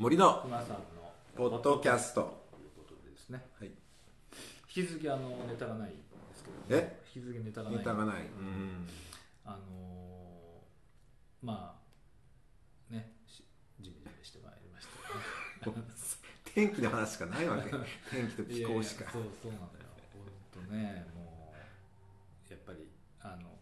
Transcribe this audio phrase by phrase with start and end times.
[0.00, 0.80] 森の熊さんの
[1.36, 2.22] ポッドキャスト。
[2.50, 3.44] ということでですね。
[3.58, 3.68] はい。
[4.74, 5.98] 引き続きあのネタがないんで
[6.34, 7.02] すけどもえ？
[7.14, 7.78] 引き続きネタがない。
[7.80, 8.22] ネタがない。
[8.22, 8.88] うん。
[9.44, 11.78] あのーま
[12.90, 13.44] あねし
[13.78, 14.88] ジメジメしてまいりまし
[15.60, 15.82] たよね。
[16.54, 17.68] 天気の話しかないわけ。
[18.10, 19.04] 天気と気候しか。
[19.04, 21.52] いやいやそうそうなんだよ本当ねも
[22.48, 22.88] うやっぱり
[23.20, 23.58] あの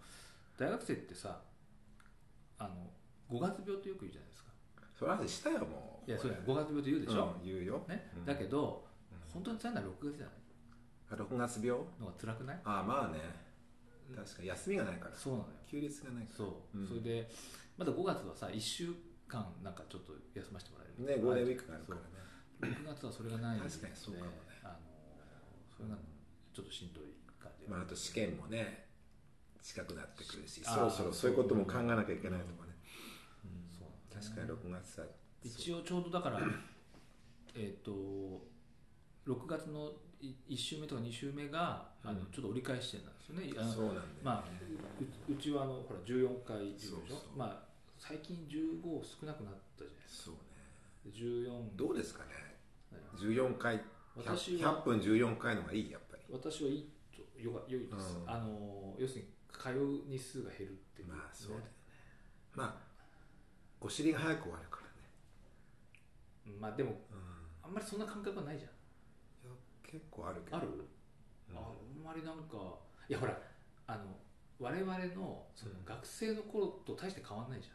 [0.56, 1.42] 大学生ってさ
[2.58, 2.92] あの
[3.28, 4.37] 五月病ってよく言うじゃないですか
[4.98, 6.10] その話したよもう。
[6.10, 6.42] いやそうだよ。
[6.46, 7.84] 五月病って言うでしょ、うん言うよ。
[7.88, 8.10] ね。
[8.16, 8.24] うん。
[8.24, 9.18] だけど、うん。
[9.32, 10.34] 本当に辛いのは6月じゃない？
[11.10, 11.80] あ6月病？
[12.00, 12.60] のが辛くない？
[12.64, 13.20] ああまあね。
[14.16, 15.14] 確かに休みがないから。
[15.14, 15.54] そうなのよ。
[15.70, 16.88] 休日がないかそう、うん。
[16.88, 17.30] それで
[17.76, 18.90] まだ5月はさ1週
[19.28, 22.06] 間なんかちょっと休ませてもらえるらねゴールデンウィークがあるからね。
[22.58, 22.70] そう。
[22.70, 24.58] 6月はそれがないんで確かにそうかもね。
[24.64, 24.74] あの
[25.70, 25.94] それが
[26.50, 28.88] ちょっとしんどい感じまああと試験もね
[29.62, 32.67] 近くなってくるしそろそろそういうことも考えなきゃいけないとかね
[34.20, 35.06] 確かに6月は
[35.42, 36.40] 一応ちょうどだから
[37.54, 37.92] えっ、と
[39.26, 42.26] 6月の1週目とか2週目があのうん。
[42.32, 43.52] ちょっと折り返し点なんですよね。
[43.56, 44.44] あのそうなんだよまあ
[45.28, 46.98] ううちはあのほら14回でしょ。
[47.36, 50.40] まあ最近15少なくなったじゃないですそうね。
[51.04, 52.30] かで14どうですかね。
[52.92, 53.80] ね14回 100,
[54.16, 56.22] 私は100分14回のがいいやっぱり。
[56.30, 58.30] 私はいいとよか良いです、うん。
[58.30, 61.66] あの要するに通う日数が減るっていう、まあそうだよね。
[62.54, 62.88] まあ
[63.80, 66.54] お尻が早く終わるからね。
[66.54, 67.18] うんまあでもうん。
[67.62, 68.70] あんまりそんな感覚はないじゃん。
[69.46, 70.56] いや結構あるけど。
[70.56, 71.56] ある、うん。
[71.56, 73.38] あんまりなんかいやほら
[73.86, 74.16] あの
[74.58, 75.84] 我々のそのうん。
[75.84, 77.74] 学生の頃と大して変わんないじゃん。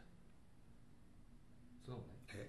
[1.84, 2.44] そんなことな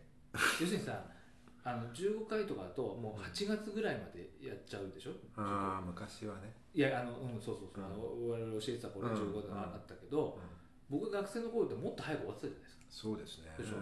[0.61, 1.05] 要するにさ
[1.67, 5.13] あの15回とかだともう8月ぐらいまでやっちゃうでしょ？
[5.35, 6.53] ああ昔はね。
[6.73, 7.85] いやあのうんそうそうそう、うん。
[7.85, 10.39] あの我々教えてた頃は15うんがあったけど、
[10.89, 12.83] 僕が学生の頃ってもっと早く終わってたじゃないですか。
[12.89, 13.51] そうですね。
[13.57, 13.81] でしょ。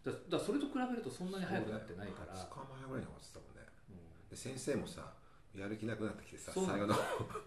[0.00, 3.68] だだからそれと比べるとそんなに早くなってないから、2日前ぐらいに終わってたもんね。
[3.90, 4.28] うん。
[4.32, 5.12] で先生もさ
[5.52, 6.96] やる気なくなってきてさ最後の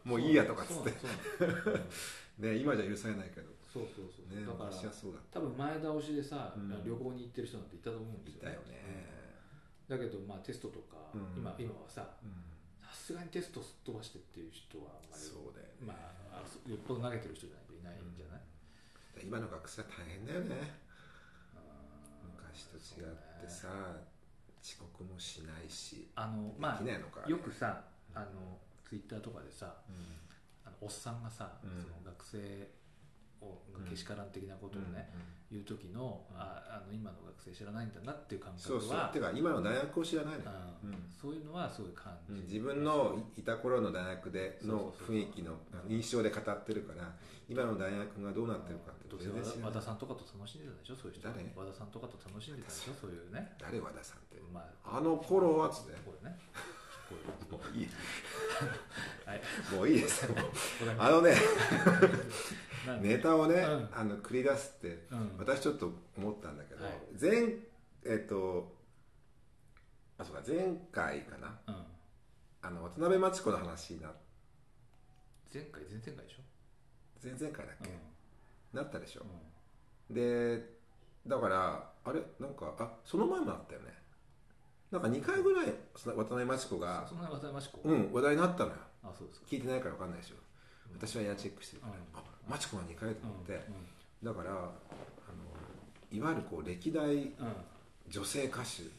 [0.03, 0.94] もういいやとかっつって。
[2.37, 3.49] ね今じゃ許されないけど。
[3.73, 6.70] そうそうそう、ねだから昔はそうだっ多分前倒しでさ、うん。
[6.86, 8.45] 旅行に行ってる人なんていたと思うんですよ。
[8.45, 9.10] たいたよね。
[9.89, 11.42] だけどまあテストとか、うん。
[11.42, 12.30] 今今はさうん。
[12.86, 15.89] さすがにテストすっ飛ばしてっていう人はあんまりそうだよね。
[15.89, 18.33] まああよっぽど投げてる人じゃないといないんじゃない、で
[19.21, 20.55] 今の学生は大変だよね。
[20.55, 23.07] うん昔と違っ
[23.41, 23.67] てさ
[24.61, 27.81] 遅刻もしないしあのまあよくさ
[28.13, 29.95] あのツイッターとかでさうん。
[30.65, 31.81] あのおっさんがさ、うん。
[31.81, 32.69] その学生
[33.41, 33.89] をうん。
[33.89, 35.09] けしからん的なことをね、
[35.51, 38.89] 言う時のああの今の学生知らないんだなっていう感そうそう。
[38.91, 40.51] 覚はてか今の大学を知らないのよ。
[40.83, 40.89] うん。
[40.91, 42.34] うんそういうのはすごい感じ。
[42.34, 45.56] る、うん自分のいた頃の大学での雰囲気の
[45.88, 47.16] 印象で語ってるから
[47.48, 49.64] 今の大学がどうなってるかって全然知らない。
[49.64, 50.95] 和田さんとかと楽しんでたでしょ？
[50.95, 51.23] そういう人。
[51.30, 51.39] 誰？
[51.56, 52.94] 和田さんとかと楽しんでたでしょ？
[53.00, 53.54] そういうね。
[53.58, 54.36] 誰和田さんって？
[54.54, 55.94] まああの頃はつって。
[56.04, 56.36] これね。
[57.50, 57.88] もういい。
[59.26, 59.42] はい。
[59.76, 60.28] もういいです。
[60.98, 61.36] あのね
[63.02, 63.90] ネタをね、うん。
[63.94, 65.36] あの繰り出すってうん。
[65.38, 66.94] 私ちょっと思ったんだけど、はい。
[67.22, 67.55] 前
[68.04, 68.76] えっと
[70.17, 71.59] あそうか前回かな。
[71.67, 71.75] うん。
[72.61, 74.11] あの渡辺真知子の話にな
[75.53, 76.41] 前回前々回でしょ？
[77.23, 77.85] 前々回だっうん。
[77.85, 77.91] け、
[78.73, 79.21] なったでしょ？
[80.09, 80.63] う、で
[81.27, 82.21] だからあれ？
[82.39, 83.93] なんかあその前もあったよね。
[84.91, 87.80] なんか2回ぐらいその渡辺真知子んがそんな渡辺真知子？
[87.83, 88.75] うん話題になったのよ。
[89.03, 89.45] あそうですか。
[89.49, 90.35] 聞いてないから分かんないでしょ。
[90.93, 91.99] 私はエアチェックしてるから、うん。
[92.13, 93.59] あ真知子が2回と思って、うん
[94.23, 94.71] だからあの
[96.11, 97.17] いわゆるこう歴代うん。
[97.17, 97.27] うん
[98.09, 98.91] 女性歌手うん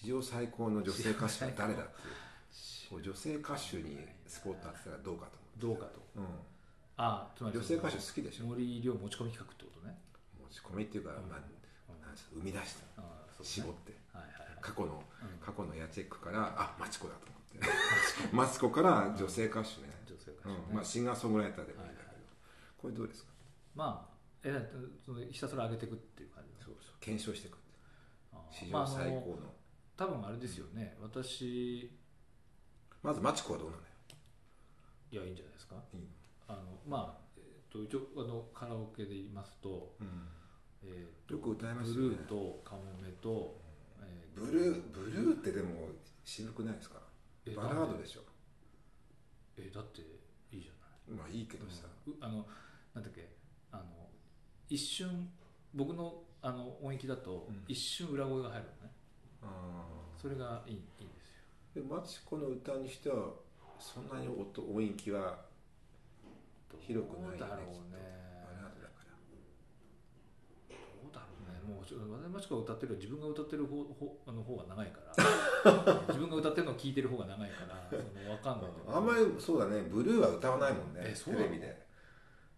[0.00, 3.02] 史上最高の女性歌手は誰だっていう。
[3.02, 6.00] 女性歌手にスポット当てたらどうかとどうかと。
[6.14, 6.28] 思う、
[6.96, 8.44] あつまり女性歌手好きでしょ。
[8.46, 9.98] 森亮持ち込み企画ってことね。
[10.40, 11.28] 持ち込みっていうか、うん。
[11.28, 11.40] まあ
[12.32, 13.02] 生み出した。
[13.02, 13.08] ね。
[13.42, 13.92] 絞って。
[14.12, 14.58] はいはいはい。
[14.60, 15.38] 過去のうん。
[15.44, 18.36] 過去のエアチェックからあマチコだと思って。
[18.36, 18.70] マチコ。
[18.70, 20.56] から女性歌手ね、女性歌手ね。
[20.70, 20.74] うん。
[20.76, 22.26] まあ、シンガーソングライターでもいいんだけど、はいはい
[22.76, 23.32] これどうですか？
[23.74, 24.70] まあえ
[25.04, 26.94] そのひたすら上げていくっていう感じそうそう。
[27.00, 27.58] 検証していく
[28.52, 29.50] 史上最高の,、
[29.96, 30.96] 多分あれですよね。
[31.00, 31.90] 私。
[33.02, 33.88] まずマチコはどうなのよ。
[35.12, 35.76] いやいいんじゃないですか。
[35.94, 36.00] いい
[36.48, 40.28] あのまあ、えっと一応あのカラオケで言いますと,、うん。
[40.84, 42.16] えーとよく歌いますブよね。
[42.18, 43.60] ルーとカモメと、
[44.02, 45.88] えブルーブルーってでも
[46.24, 47.00] 渋くないですか？
[47.46, 48.20] えバラードでしょ。
[49.56, 50.02] えだって
[50.52, 50.72] いいじゃ
[51.12, 51.18] ない。
[51.18, 52.46] まあいいけどさ、うあの
[52.94, 53.28] なんだっけ。
[53.72, 53.84] あの
[54.68, 55.30] 一瞬
[55.74, 57.64] 僕のあの音域だと、うん。
[57.68, 58.92] 一瞬裏声が入るのね。
[58.92, 58.95] あ
[60.16, 61.42] それがいいいいんですよ。
[61.76, 63.32] ーでマチコの歌にしては
[63.78, 65.38] そんなに音音域は
[66.80, 68.00] 広くないよねどうだろうね。
[68.26, 69.14] きっとバラードだから。
[70.70, 71.74] どうだろうね。
[71.74, 75.14] もうちょ渡辺真知子が歌ってる自分が歌ってる方方あの方が長いから。
[76.08, 79.82] 自分が歌ってるのを聞いてる方が長いからその分かんないあんまりそうだね。
[79.82, 81.14] ブルーは歌わないもんね。
[81.14, 81.85] テレビで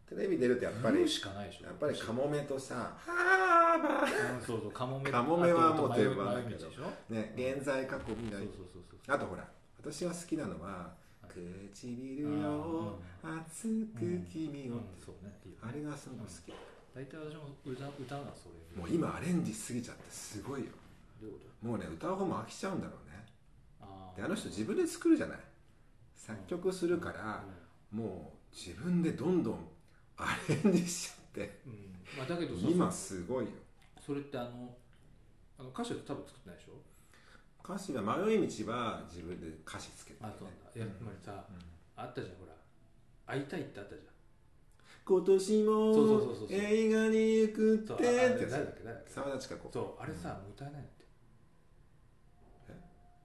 [0.09, 1.67] テレビ出るとやっぱりしかないでしょ。
[1.67, 4.37] やっぱりカモメとさ「ハーバー。
[4.37, 6.67] うんそうそうカモメカモメはもう定番だけど
[7.11, 8.49] ね現在過去未来
[9.09, 9.47] あとほら
[9.79, 10.95] 私が好きなのは
[11.29, 14.01] 「唇よ熱く
[14.31, 14.81] 君を」
[15.63, 16.53] あれがすごく好き。
[16.95, 18.81] 大体私も歌歌がそれ。
[18.81, 20.67] もう今アレンジしすぎちゃってすごいよ。
[21.63, 23.27] もうね歌う方も飽きちゃうんだろうね。
[23.81, 25.39] あであの人自分で作るじゃない。
[26.15, 27.45] 作曲するから
[27.91, 29.69] もう自分でどんどん
[30.19, 31.61] アレンジしちゃって。
[31.67, 31.79] うん、うん
[32.19, 33.51] まあ、だけどさ今すごいよ。
[34.05, 34.75] それってあの
[35.59, 36.73] あの歌詞は多分作ってないでしょ？
[37.63, 40.71] 歌詞は迷い道は自分で歌詞つけて、あそうなんだ。
[40.75, 41.45] いやつまりさ、
[41.97, 42.55] あったじゃんほら。
[43.27, 44.09] 会いたいってあったじゃん。
[45.05, 47.93] 今年もそうそうそうそう映画に行くって。
[47.93, 49.13] って誰だっけ誰だっけ？
[49.13, 49.71] 沢田千佳子。
[49.73, 51.05] そうあれさ、もう歌えないって。
[52.71, 52.77] え？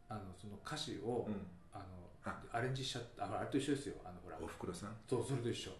[0.09, 1.47] あのその歌詞を、うん。
[1.71, 1.85] あの
[2.25, 3.23] あアレンジしちゃった。
[3.25, 3.95] ああれと一緒ですよ。
[4.03, 4.37] あのほら。
[4.41, 4.95] おふくろさん？
[5.07, 5.71] そうそれと一緒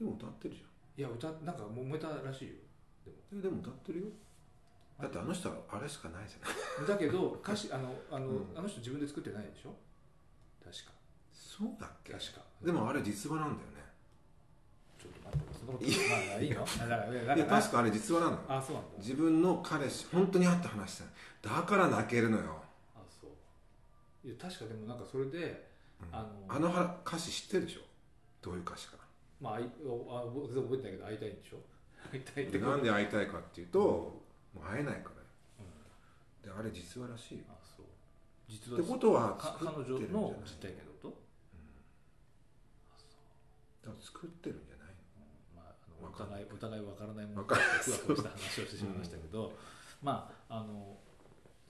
[0.00, 0.64] でも歌ってるじ
[0.96, 2.54] いや歌なんかもうたらしいよ。
[3.04, 3.16] でも。
[3.32, 4.06] ゃんえでも歌ってるよ。
[4.98, 6.46] だってあの人はあれしかないじゃ
[6.80, 8.58] ない だけど歌詞あの あの,、うん。
[8.58, 9.76] あの人自分で作ってないでしょ？
[10.64, 10.92] 確か。
[11.32, 12.12] そうだっけ？
[12.14, 12.40] 確か。
[12.62, 13.80] でもあれ実話なんだよね。
[14.98, 16.62] ちょっと待ってそのことまあいいの？
[16.62, 18.38] あ だからいやだいやから確かあれ実話なのよ。
[18.48, 18.98] あそうなんだ。
[18.98, 21.56] 自分の彼氏本当に会って話したの。
[21.56, 22.62] だから泣けるのよ、
[22.96, 24.26] あそう。
[24.26, 25.70] いや確かでもなんかそれで
[26.00, 26.14] うん。
[26.14, 27.80] あのあのは歌詞知ってるでしょ？
[28.42, 28.96] どういう歌詞か
[29.40, 31.58] まああいあ覚えてないけど会いたいんでしょ？
[32.12, 34.20] 会いたいってでなんで会いたいかっていうと、も
[34.56, 35.22] う会えないから。
[35.60, 35.70] うん。
[36.44, 37.44] であれ実話らしいよ。
[37.48, 37.86] あそう。
[38.48, 40.24] 実ってことはか作彼ってるんじゃない？
[40.24, 41.08] 女の実体験だと？
[43.80, 44.94] だから作ってるんじゃない
[45.56, 46.44] まあ、あのおわかんない。
[46.44, 47.68] 互いお互い分からないものわかんない。
[47.80, 49.52] ふわふわした話をしてしまいましたけど、
[50.02, 50.96] まああの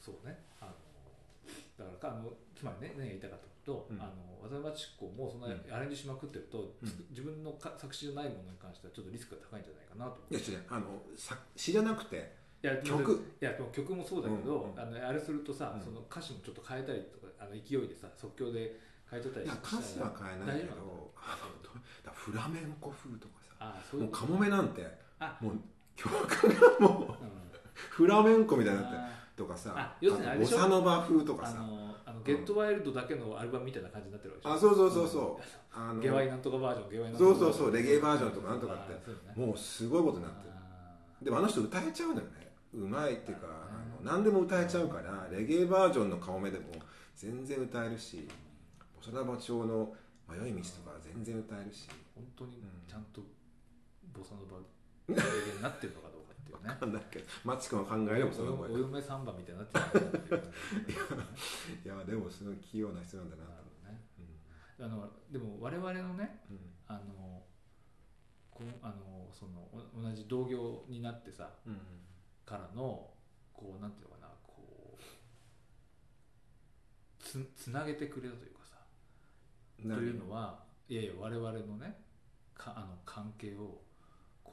[0.00, 0.38] そうね。
[0.60, 4.00] あのだからあのつまりね何が言いたかったと、うん。
[4.00, 5.74] あの渡辺真知子もそんなうん。
[5.74, 6.88] アレンジしまくってると、うん。
[6.88, 10.64] つ自分のか作詞じゃないものに関してはちょっとリスクが高いんじゃないかなといや違う。
[10.70, 13.36] あの作詞じゃなくていや曲。
[13.40, 15.84] いや曲もそうだけど、うんうんあのあれするとさ、うん。
[15.84, 18.78] その歌詞もちょっと変えたりとかあの勢いでさ即興で
[19.10, 21.70] 変えちゃったりいや歌詞は変えないけどあのど
[22.04, 24.86] だフラメンコ風とかさああそうもうカモメなんて
[25.18, 25.36] あ。
[25.40, 25.60] もう
[25.96, 27.40] 曲がもううん。
[27.90, 31.56] フラメンコみたいになってあとかさあ要するにボサノバ風とかさ。
[32.04, 35.44] あのゲットワイルドだけのアルバムみたいな感じになってるわけでしょあそうそうそうそう。
[35.72, 38.92] あのゲワイなんとかバージョンゲワイなんとかそうそうそうレゲエバージョンとかなんとかって。
[38.92, 40.52] ねもうすごいことになってる。
[40.54, 42.52] あでもあの人歌えちゃうのよね。
[42.74, 46.66] うまいっていうかあうんの何でも歌えちゃうからレゲエバージョンのカモメでも
[47.16, 48.28] 全然歌えるし
[48.96, 49.92] ボサノバ調の
[50.28, 51.88] 迷い道とか全然歌えるし。
[51.88, 52.64] ー本当にうん。
[52.88, 53.20] ちゃんと
[54.12, 54.58] ボサノバ
[55.08, 55.22] レゲ
[55.52, 56.09] エになってるのか
[56.68, 60.52] どうかんだっけマチ君は考えればそのお声お嫁サンバみたいになってるのかなっ
[60.84, 60.98] ていう
[61.84, 64.00] いや でもすごい器用な人なんだなとほどね。
[64.78, 66.58] あのでも我々のねうん。
[66.86, 67.44] あの
[68.50, 69.60] こうあのその
[69.94, 71.78] お同じ同業になってさうん
[72.44, 73.08] からの
[73.52, 75.02] こうなんていうのかなこう
[77.22, 78.76] つつなげてくれたというかさ
[79.84, 82.02] うんというのはいやいや我々のね
[82.54, 83.80] かあの関係を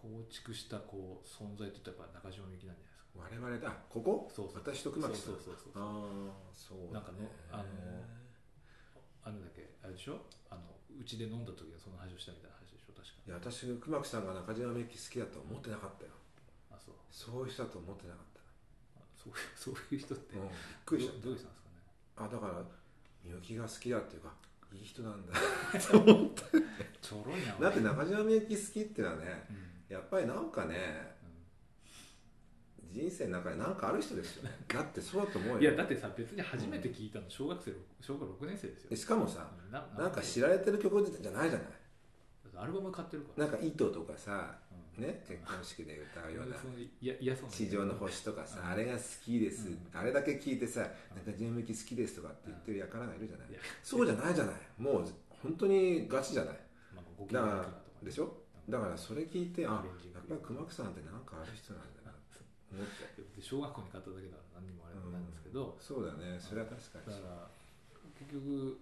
[0.02, 3.18] 構築したこう存在ったらやっぱ中島みゆきなんじゃないですか。
[3.18, 3.70] 我々だ。
[3.70, 4.30] あここ？
[4.34, 4.62] そうそう。
[4.62, 5.40] 私と熊木さん。
[5.40, 5.86] そうそうそうそうあ
[6.42, 7.64] あそうなんかのあの
[9.24, 10.22] あのだっけあれでしょ？
[10.50, 10.62] あの
[11.00, 12.94] うちで飲んだ時にその話をしたみたいな話でしょ？
[12.94, 13.14] 確か。
[13.26, 16.12] いや私熊木さんが中島みゆき好きだとは思ってなかったよ。
[16.72, 16.96] あそう。
[17.10, 18.42] そういう人だと思ってなかった。
[19.02, 20.48] あそうそういう人って、うん。
[20.48, 21.18] びっくりした。
[21.18, 21.82] どどういう人なんですかね？
[22.18, 22.64] あだから
[23.24, 24.34] みゆきが好きだっていうか
[24.74, 25.34] いい人なんだ。
[27.02, 29.58] ちょろいなだって中島みゆき好きっていうのはねうん
[29.90, 31.16] やっぱりなんかね
[32.92, 34.52] 人生の中で何かある人ですよね。
[34.68, 35.60] だってそうだと思うよ。
[35.60, 38.90] いやだってさ別に初めて聞いたの小学生小学6年生ですよ。
[38.90, 40.22] でしかもさななんか。
[40.22, 41.68] 知られてる曲じゃないじゃない。
[42.56, 43.46] アルバム買ってるから。
[43.46, 44.56] なんか糸とかさ
[44.98, 45.04] うん。
[45.04, 46.56] ね結婚式で歌うような
[47.50, 48.72] 地上の星とかさ、うん。
[48.72, 49.80] あれが好きです、うん。
[49.94, 51.34] あれだけ聞いてさ、うん。
[51.34, 53.48] 中島みゆき好きですとかって言ってる輩がいるじゃない、
[53.84, 54.56] そうじゃないじゃない。
[54.80, 55.06] もう
[55.44, 56.56] 本当にガチじゃない。
[56.96, 57.66] まあだから
[58.02, 58.47] でしょ？
[58.68, 63.24] だからそれ聞いてあやっぱり熊木さんってなんかある人なんだなって思って。
[63.24, 66.36] で小学校に買っただけだから何にもあれなんですけど、そうだね。
[66.36, 67.48] それは確かにだから
[68.20, 68.76] 結局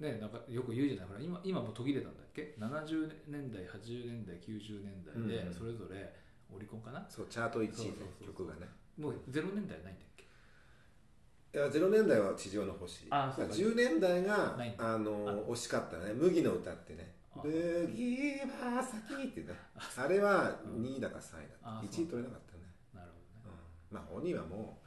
[0.00, 1.06] ねなんかよく言うじゃない。
[1.08, 5.52] ほら今今もう途切れたんだっけ？70年代80年代90年代でうん。
[5.52, 6.08] それぞれ
[6.48, 8.26] オリコンかな、そうチャート1位そうでそうそう。
[8.32, 8.68] 曲がね。
[8.96, 10.24] もう0年代ないんだっけ？
[10.24, 13.06] いや0年代は地上の星。
[13.10, 13.52] あそうか。
[13.52, 16.12] 10年代があの惜しかったね。
[16.14, 17.12] 麦の歌ってね。
[17.14, 19.54] あ麦は先ってね。
[19.96, 22.64] あれは2位だか3位だあ1位取れなかったね。
[22.92, 23.10] なる
[23.42, 23.58] ほどね、
[23.90, 24.86] まあ本人はもう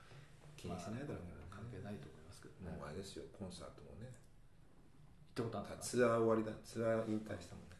[0.55, 2.77] 気にしないだろうまあ関からね、係ないと思いますけどね。
[2.77, 4.13] もうあれですよコンサートもね。
[5.35, 6.51] 行ったことあるんですかツアー終わりだ。
[6.63, 7.75] ツアー引退したもんね。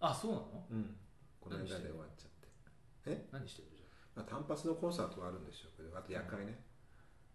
[0.00, 0.66] あそうなの？
[0.70, 0.96] うん。
[1.40, 3.28] この間で終わっちゃって。
[3.30, 3.74] 何してるじ
[4.16, 6.56] まあ、単発のコンサートはあるんでしょうけどあと夜会ね、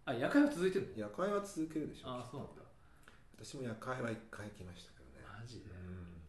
[0.06, 1.04] ゃんあ夜会は続いてるの？
[1.04, 2.62] 夜会は続けるでしょあそうなんだ。
[3.36, 5.22] 私も夜会は一回行きましたけどね。
[5.28, 6.24] マジでうん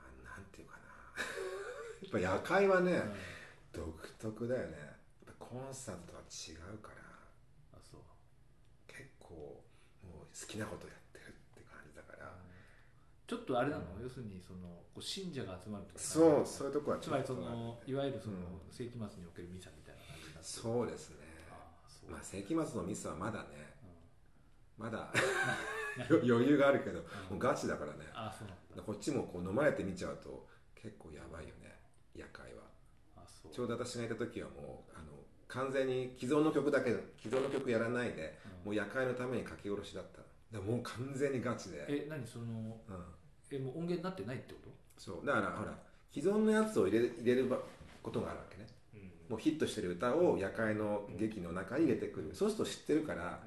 [0.00, 0.88] あなんていうかな
[2.02, 3.12] やっぱ夜会はね、うん。
[3.72, 4.96] 独特だよね。
[5.38, 7.02] コンサートとは違うから。
[7.74, 8.00] あそう。
[8.88, 9.62] 結構
[10.02, 12.32] もう好きなことやってるって感じだから、
[13.26, 16.00] ちょっとあれなの、要するにそのこう信者が集まるとか。
[16.00, 18.72] そうそういうとこはつまりそのいわゆるその、うん。
[18.72, 21.26] 世紀末におけるミサみたいな感じになそうですね。
[22.08, 23.76] まあ世紀末のミスはまだね。
[24.78, 24.84] うん。
[24.84, 25.12] まだ
[26.24, 27.04] 余裕があるけど、うん。
[27.04, 28.06] もうガチだからね。
[28.14, 28.48] あそう
[28.82, 31.65] こっちもこう飲まれて見ちゃうと結構やばいよね
[32.16, 32.62] 夜会は。
[33.52, 35.12] ちょうど私がいた時はもうあの
[35.48, 36.90] 完全に既存の曲だけ
[37.22, 38.66] 既存の曲やらないで、うん。
[38.66, 40.22] もう夜会のために書き下ろしだった。
[40.56, 42.26] でもう完全にガチで、え何？
[42.26, 42.76] そのうん、
[43.50, 44.70] えもう音源になってないってこと？
[44.98, 45.26] そう。
[45.26, 45.76] だからほら
[46.12, 47.58] 既存のやつを入れ入れるば
[48.02, 48.66] ことがあるわけね。
[48.94, 49.00] うん。
[49.30, 53.40] もうヒットしてる歌を夜会の劇の中に入れてくる、そうすると知ってるから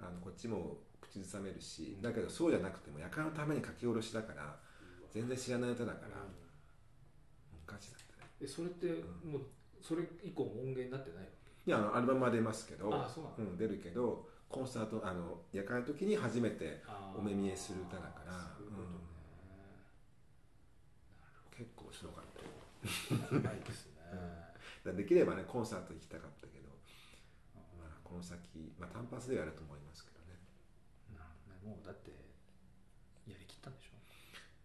[0.00, 4.56] あのこっちも口ずさめるしだけどそうじゃなくても夜会のために書き下ろしだから
[5.12, 6.24] 全然知らない歌だから、も
[7.54, 7.96] うガチだ
[8.40, 8.86] えそれって
[9.24, 9.42] もう
[9.82, 11.28] それ以降も音源になってない
[11.66, 13.50] いやあのアルバムは出ますけどあそうなの？
[13.50, 16.82] うん、出るけどコンサートあの夜会の時に初めて
[17.16, 18.88] お目見えする歌だからそういうことね、
[21.56, 23.40] 結構面白かったよ。
[23.42, 23.92] ないですね、
[24.84, 26.68] だ できればねコンサート行きたかったけど、
[27.78, 30.38] まあ、この先、まあ、単発ではやると思いますけどね。
[31.16, 31.76] なるほどね。
[31.76, 32.10] もうだって
[33.26, 33.96] やりきったんでしょ、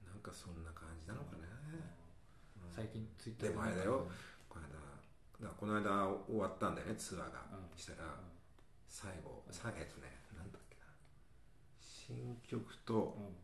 [0.08, 1.41] なんかそんな感じなのかね、うん
[2.74, 4.08] 最近ツイッターでもあれだよ。
[4.48, 7.78] この間だこの間終わったんだよねツアーが、うん。
[7.78, 8.16] したら
[8.88, 10.88] 最後最後えっとねなんだっけな。
[11.82, 13.36] 新曲とうん。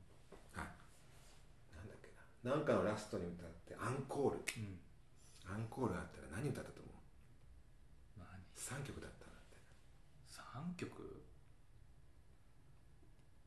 [0.55, 0.63] あ
[1.75, 2.07] なんだっけ
[2.47, 2.55] な。
[2.55, 4.39] なんかのラストに歌ってアンコール。
[4.39, 4.79] うん。
[5.43, 6.95] アンコールあったら何歌ったと思う？
[8.19, 9.59] 何？3曲だったんだって。
[10.23, 10.87] 三曲？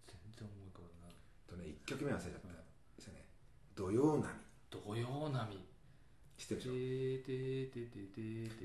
[0.08, 1.16] 全然思い浮かばない。
[1.48, 2.54] とね1曲目忘れちゃった、うん。
[2.54, 3.24] ですよね。
[3.74, 4.28] 土曜波。
[4.68, 5.48] 土曜波。
[5.48, 5.69] 知
[6.54, 6.70] ってる
[7.74, 7.98] でし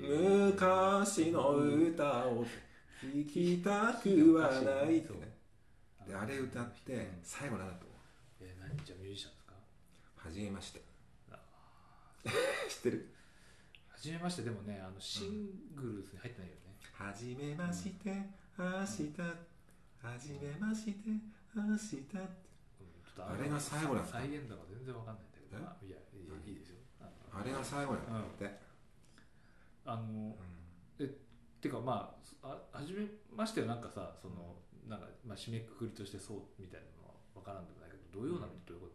[0.02, 0.06] ょ？
[0.46, 5.36] 昔の歌を聴きたくはないってね。
[6.06, 7.98] であれ歌ってうん最後なんだと思う。
[8.42, 8.76] え何？
[8.84, 9.52] じゃあミュージシャンですか？
[10.16, 10.82] はじめまして。
[11.32, 11.38] あ
[12.68, 13.12] 知ってる？
[13.90, 16.60] はじめましてでもねあのシングルスに入ってないよね、
[16.92, 18.10] はじめまして
[18.58, 19.20] 明日。
[20.02, 20.94] はじめまして
[21.54, 21.96] 明日。
[23.18, 25.58] あれが最後なんだ再現度が全然わかんないんだけど。
[25.88, 25.96] いや
[27.40, 28.50] あれが最後なんだって、
[29.84, 30.34] あの
[31.60, 34.56] てかまああ初めましてはなんかさその
[34.88, 38.88] なんか、まあ、締めくくりとしてそうみたいなのは分からんでもないけど土曜波ってどういうこ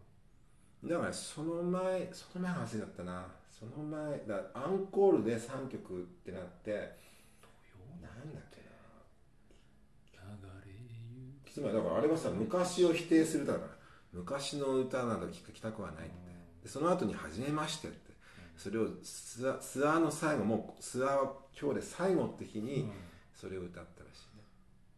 [0.82, 3.28] と、だからその前その前が忘れだったな。
[3.62, 6.98] その前だアンコールで3曲ってなって
[7.44, 7.46] 土
[7.78, 8.58] 曜なんだっけ
[11.52, 13.72] つまりだからあれはさ昔を否定する歌だから
[14.14, 16.32] 昔の歌など聞きたくはないって。
[16.64, 18.11] でその後に「初めまして」って
[18.58, 22.66] それをツアーの最後もうツアーは今日で最後って日うん。
[22.66, 22.92] に
[23.34, 24.44] それを歌ったらしいね。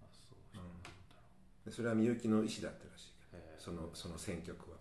[0.01, 0.37] あそう。
[0.53, 0.83] そうなん。
[0.83, 0.91] だろ
[1.65, 3.13] でそれはみゆきの意思だったらしい
[3.57, 4.77] そのその選曲は、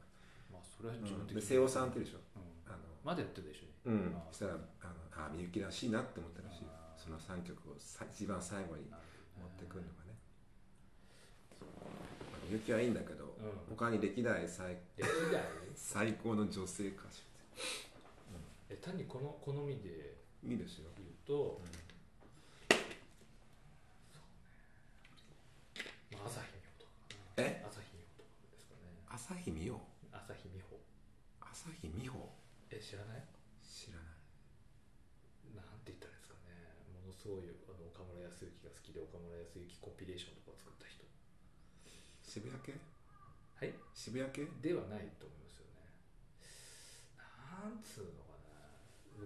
[0.50, 1.38] まあそれはう自分的に。
[1.38, 1.40] ん。
[1.40, 2.18] で瀬尾さんってでしょ。
[2.34, 2.72] うん。
[2.72, 3.66] あのまだやってるでしょ。
[3.86, 4.14] うん。
[4.18, 6.66] あそしたらあのあみゆきらしいなって思ったらしい
[6.98, 8.90] その3曲をさ一番最後に
[9.38, 10.18] 持ってくるのがね。
[12.50, 13.76] みゆきはいいんだけど、うん。
[13.76, 15.42] 他に歴代最歴代？
[15.74, 17.22] 最高の女性歌手
[18.72, 21.60] え単にこの好みでいいですよ、言うと、
[26.16, 26.96] まあ、朝日美穂とか
[27.36, 27.60] え？
[27.68, 28.96] 朝日美穂とかですかね。
[29.12, 29.76] 朝日美穂？
[30.08, 30.80] 朝日美穂。
[31.44, 32.32] 朝日美穂？
[32.72, 33.28] え知らない？
[33.60, 34.16] 知らない。
[35.52, 36.56] なんて言ったらいいですかね。
[36.96, 41.04] ものすごいあの岡村康之が好きで岡村康之コンピレーションとかを作った人。
[42.24, 42.72] 渋谷系？
[42.72, 43.76] はい。
[43.92, 44.48] 渋谷系？
[44.64, 45.84] ではないと思いますよね。
[47.20, 48.31] なんつうのかな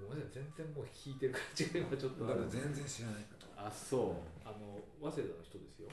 [0.00, 3.66] ごめんなさい全然もう弾いてる感じが今ちょっとだから全然知らないから。
[3.66, 4.46] あそう。
[4.46, 5.88] あの早稲田の人ですよ。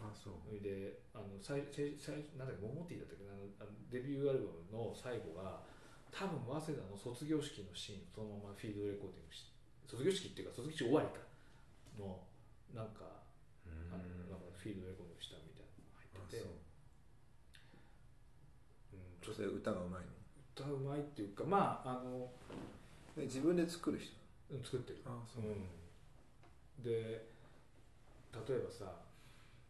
[0.00, 0.40] あそう。
[0.42, 3.32] それであの最最最なんだっけモモティだったっけな？
[3.32, 5.62] あのあのデビューアルバムの最後が
[6.10, 9.48] 多分早稲田の卒業式のシーンそのままフィールドレコーディングし
[9.88, 11.20] 卒業式っていうか卒業式終わりか
[11.96, 12.20] の
[12.72, 13.24] なんか
[13.64, 16.42] あのなんかフィールドレコーディングしたみたいなのが入ってて。
[16.42, 16.48] う。
[16.48, 16.58] ん。
[19.22, 20.10] 女性歌がうまいの？
[20.52, 22.81] 歌うまいっていうかまああのえ
[23.16, 24.12] 自分で作る人。
[24.50, 25.02] うん作ってる。
[25.06, 25.40] あう。
[25.40, 28.84] ん、で例えばさ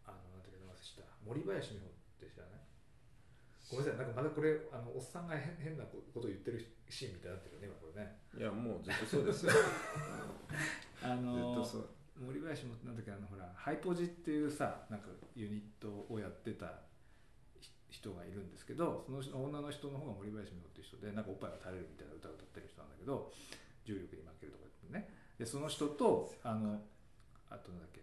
[0.07, 2.61] あのなんていうか忘れした森林美穂って知らない？
[3.71, 8.19] ごめんなさいなんかまだこれあのおっさんが変変なことを言ってるシーンみたいになってるよね今これね。
[8.39, 9.53] いやもうずっとそうですよ。
[11.03, 11.89] あ ずっのとそう。
[12.21, 16.73] 森林もなんだっけあのほらハイポジっていうさなんかユニットをやってたひ
[17.93, 23.29] 人がいるんですけどその人女の人の方が森林美穂っていう人でなんかおっぱいが垂れるみたいな歌を歌ってる人なんだけど
[23.85, 25.13] 重力に負けるとか言ってね。
[25.39, 26.81] でその人とあの
[27.53, 28.01] あとなんだっけ？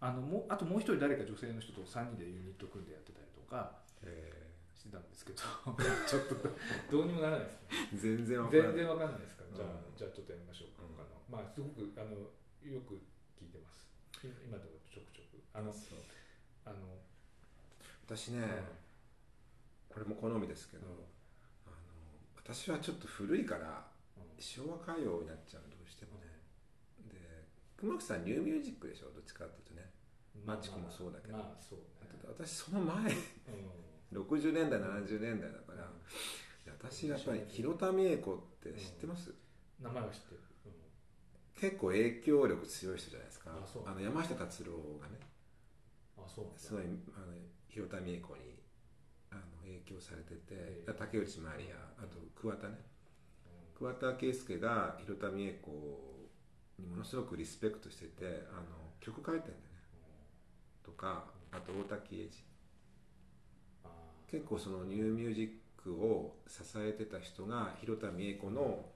[0.00, 5.40] あのもうあともう一人誰か女性の人と3人でユニット組んでやってたりとかえしてたんですけど
[6.06, 6.36] ちょっと
[6.92, 7.68] どうにもならないですね。
[7.96, 8.72] ー全然わからない。
[8.76, 9.96] 全然わかんないですか、じゃあうん。
[9.96, 11.00] じゃあちょっとやりましょうか、うん。
[11.00, 12.10] あのまあすごくあの
[12.68, 13.00] よく
[13.40, 13.88] 聞いてます。
[14.22, 14.76] 今今でも
[15.56, 15.72] あの。
[15.72, 15.98] そう
[16.66, 16.76] あの、
[18.06, 18.42] 私ね、
[19.88, 20.92] これも好みですけど、うん。
[21.66, 21.76] あの
[22.36, 23.86] 私はちょっと古いから
[24.16, 24.42] うん。
[24.42, 26.26] 昭和歌謡になっちゃうどうしてもね、
[27.08, 27.16] で
[27.76, 29.10] 熊木さんニューミュージックでしょ？
[29.14, 29.90] どっちかっていうとね。
[30.44, 31.38] まあマチコもそうだけど。
[31.38, 31.76] まあそ
[32.28, 33.12] 私その前
[34.12, 34.22] うん。
[34.22, 35.90] 60年代70年代だから、
[36.78, 39.32] 私やっぱり広田美恵子って知ってます、
[39.80, 40.40] 名前は知ってる、
[41.58, 43.50] 結構影響力強い人じゃないですか。
[43.84, 45.18] あの山下達郎がね
[46.28, 47.34] そうすごいあの
[47.68, 48.56] 広田美恵子に
[49.30, 50.92] あの影響されてて、ええ。
[50.92, 52.74] 竹内まりやあと桑田ね。
[53.74, 55.70] う桑田佳祐が広田美恵子
[56.78, 59.66] にものすごくリスペクトしててあの曲書いてんだよね。
[60.84, 62.30] とかあと大滝英二。
[63.84, 63.88] あ
[64.30, 68.86] 結構そのニューミュージックを支えてた人が広田美恵子の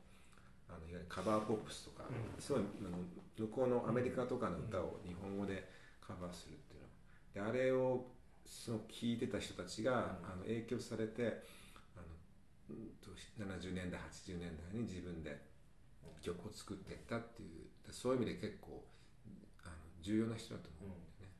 [0.68, 2.40] あのいわゆるカバーポップスとか、うん。
[2.40, 2.98] すごいあの
[3.36, 5.68] 向こうのアメリカとかの歌を日本語で
[6.00, 6.79] カバーするっていうの
[7.34, 8.06] であれを
[8.44, 9.98] その聴いてた人たちが、うん。
[9.98, 11.42] あの影響されて
[11.94, 12.06] あの
[12.70, 15.50] うんと70年代80年代に自分で
[16.22, 18.84] 曲を作っていったっていうでそういう意味で結構
[19.64, 21.30] あの重要な人だと思うんだよ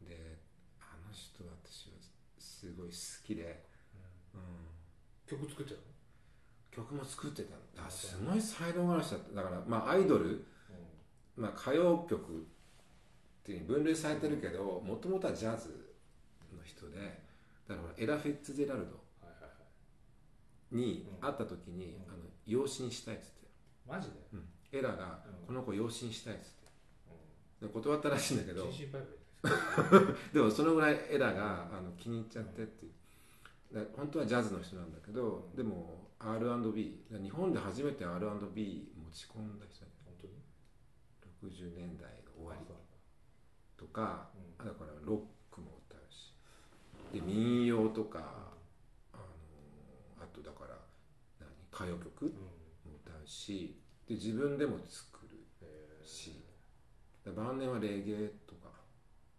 [0.00, 0.38] ね、で
[0.80, 1.96] あの人は私は
[2.38, 2.94] すごい好
[3.26, 3.64] きで、
[4.34, 4.40] うん、
[5.26, 5.78] 曲作っちゃう
[6.70, 7.90] 曲も作ってたの。
[7.90, 9.34] すごい才能がある人だった。
[9.34, 10.46] だからまあアイドル、
[11.36, 12.46] の、まあ、歌謡曲
[13.50, 15.68] っていうふうに分類されてるけどもともとはジャズ
[16.54, 16.96] の人で
[17.66, 19.00] だからエラ・フェッツジェラルド
[20.72, 22.12] にうん会った時に、うん。
[22.12, 23.48] あの養子にしたいっつって、
[23.88, 24.44] マジで、うん。
[24.72, 25.46] エラがうん。
[25.46, 26.68] この子養子にしたいっつって。
[27.62, 28.70] うで断ったらしいんだけん、ど
[30.32, 33.74] でもそのぐらいエラがあの気に入っちゃってっていう。
[33.74, 42.66] だ本当はジャズの人なんだけどでも R&B 日本で初めて R&B 持ち込んだ人ね本当に？60年代の終わり
[43.92, 46.32] かそうだからロックも歌うし。
[47.12, 48.20] で民謡とか
[49.12, 50.76] あのあとだから
[51.40, 51.48] 何？
[51.72, 52.26] 歌謡曲？
[52.26, 52.32] うん。
[52.32, 52.36] うん
[52.92, 53.80] も歌うし。
[54.06, 56.06] で自分でも作るえー。
[56.06, 56.44] し
[57.24, 58.70] で晩年はレゲエとか。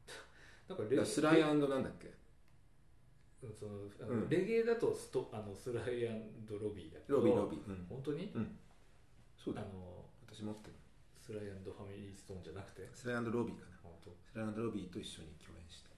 [0.69, 2.11] なんかだからスライアンドなんだっけ？
[3.43, 4.19] うんそのあうん。
[4.21, 7.17] のレゲエだとストあのスライアンドロビーだけど。
[7.19, 8.31] ロビーロビー、うん、本当に？
[9.37, 9.67] そうだよ。
[9.71, 10.75] あの私持ってる
[11.21, 12.89] スライアンドファミリーストーンじゃなくて？
[12.93, 13.77] スライアンドロビーかな。
[13.85, 14.09] 本当。
[14.25, 15.89] スライアンドロビーと一緒に共演して。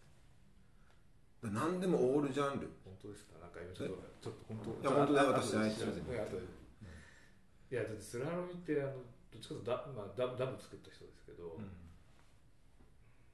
[1.47, 2.67] だから何でもオールジャンル。
[2.83, 3.39] 本当ですか？
[3.39, 4.83] なんか今ちょっとちょっと本当。
[4.83, 8.99] いや本当だあ私後であいつらでいやだってスラロミってあの
[9.31, 11.71] どっちかというとダ,、まあ、ダブダブ作った人ですけど、うん。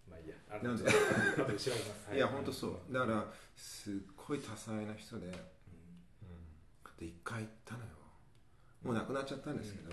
[0.08, 0.38] まあいいや。
[0.48, 0.90] あなんで？
[0.90, 1.70] す。
[2.14, 2.18] い。
[2.18, 2.94] や本当そう。
[2.94, 3.26] だから
[3.58, 5.34] すっごい多彩な人で、うん。
[6.98, 7.88] で一回行ったのよ。
[8.84, 9.92] もう亡くなっちゃったんですけど、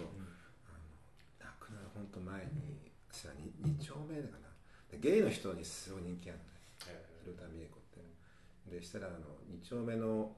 [1.96, 3.32] うん亡くなる本当前に私は
[3.64, 4.48] 2, 丁目だかな。
[4.90, 6.50] でゲイの人にすごい人気あるのね。
[6.88, 8.76] えー広田美恵子って。
[8.78, 9.16] でしたらあの
[9.50, 10.30] 2丁目の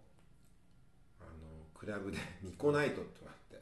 [1.21, 3.61] あのクラブで ミコナイトってのがあって。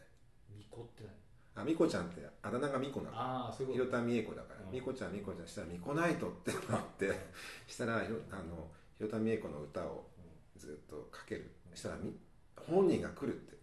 [0.50, 1.08] ミコって
[1.54, 3.20] あミコちゃんってあだ名がミコな何の。
[3.20, 3.84] ああそういうこと。
[3.86, 4.70] 広田美恵子だから、うん。
[4.72, 7.10] ミコちゃんミコちゃんしたらミコナイトってのがあって。
[7.66, 10.08] したらあの広田美恵子の歌を
[10.56, 11.50] ずっとかける。
[11.74, 12.14] したらみ
[12.56, 13.56] 本人が来るって。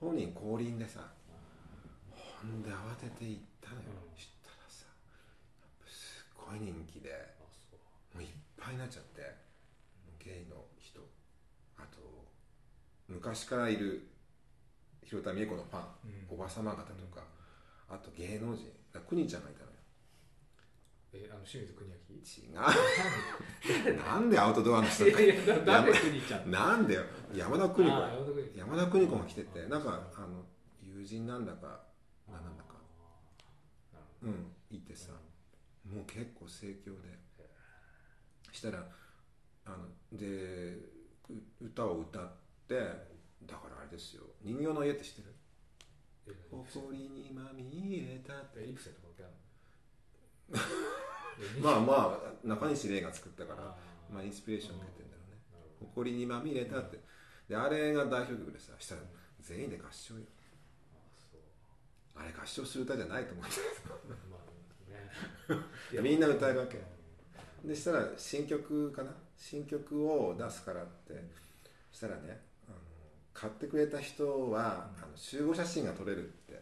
[0.00, 1.21] 本人降臨でさほ
[2.46, 4.18] んで慌てて行ったのよ、うん。
[4.18, 4.86] したらさ
[5.86, 7.10] すっごい人気で
[8.14, 9.22] もういっぱいになっちゃって
[10.18, 11.00] ゲイの人
[11.78, 11.98] あと
[13.08, 14.08] 昔からいる
[15.04, 15.82] 広田美恵子のファン、
[16.30, 16.38] うん。
[16.38, 17.22] おばさま方とか、
[17.90, 19.72] あと芸能人だくにちゃんがいたのよ。
[21.12, 21.96] えあの清水国明？
[22.24, 22.48] 違
[23.92, 23.96] う。
[24.00, 26.50] なんでアウトドアの人いやいやだ誰国ちゃん？
[26.50, 27.02] なんでよ。
[27.34, 27.94] 山田邦子。
[27.94, 28.58] 山田邦子。
[28.58, 30.46] 山田邦子が来ててなんかあの
[30.80, 31.80] 友人なんだか
[32.28, 32.74] 何なんだか。
[34.22, 35.12] うんいてさ、
[35.84, 37.22] もう結構盛況で。
[38.52, 38.86] したら
[39.64, 40.76] あので
[41.30, 42.30] う歌を歌っ
[42.68, 42.74] て
[43.46, 44.24] だからあれですよ。
[44.42, 46.36] 人形の家って知ってる？
[46.50, 47.64] 誇りにまみ
[47.98, 48.60] れたって。
[48.72, 49.28] プセンとか
[51.60, 53.76] まあまあ中西礼が作ったから
[54.12, 55.38] まあインスピレーション受けてんだろうね。
[55.80, 57.00] 誇りにまみれたって。
[57.48, 59.00] であれが代表曲でさしたら
[59.40, 60.20] 全員で合唱よ
[62.14, 63.52] あれ合唱する歌じゃないと思って。
[65.48, 66.80] まあねみんな歌えるわけ。
[67.64, 69.10] でしたら新曲かな？
[69.36, 71.14] 新曲を出すからって。
[71.92, 72.76] したらねあの
[73.34, 76.54] 買ってくれた人は、あの集合写真が撮れるって。
[76.54, 76.60] うん。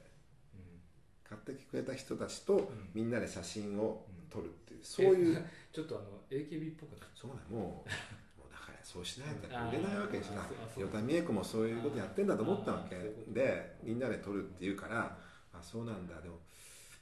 [1.28, 2.68] 買ってくれた人たちとん。
[2.94, 5.44] みんなで写真を撮るっていう、えそういう。
[5.72, 12.96] ちょっとあの AKB っぽくないそうだもうもうだからそうしないと売れないわけでしょ与田美恵子もそういうことやってんだと思ったわけ
[13.28, 15.16] でみんなで撮るっていうから
[15.61, 16.20] あそうなんだ。
[16.20, 16.40] でも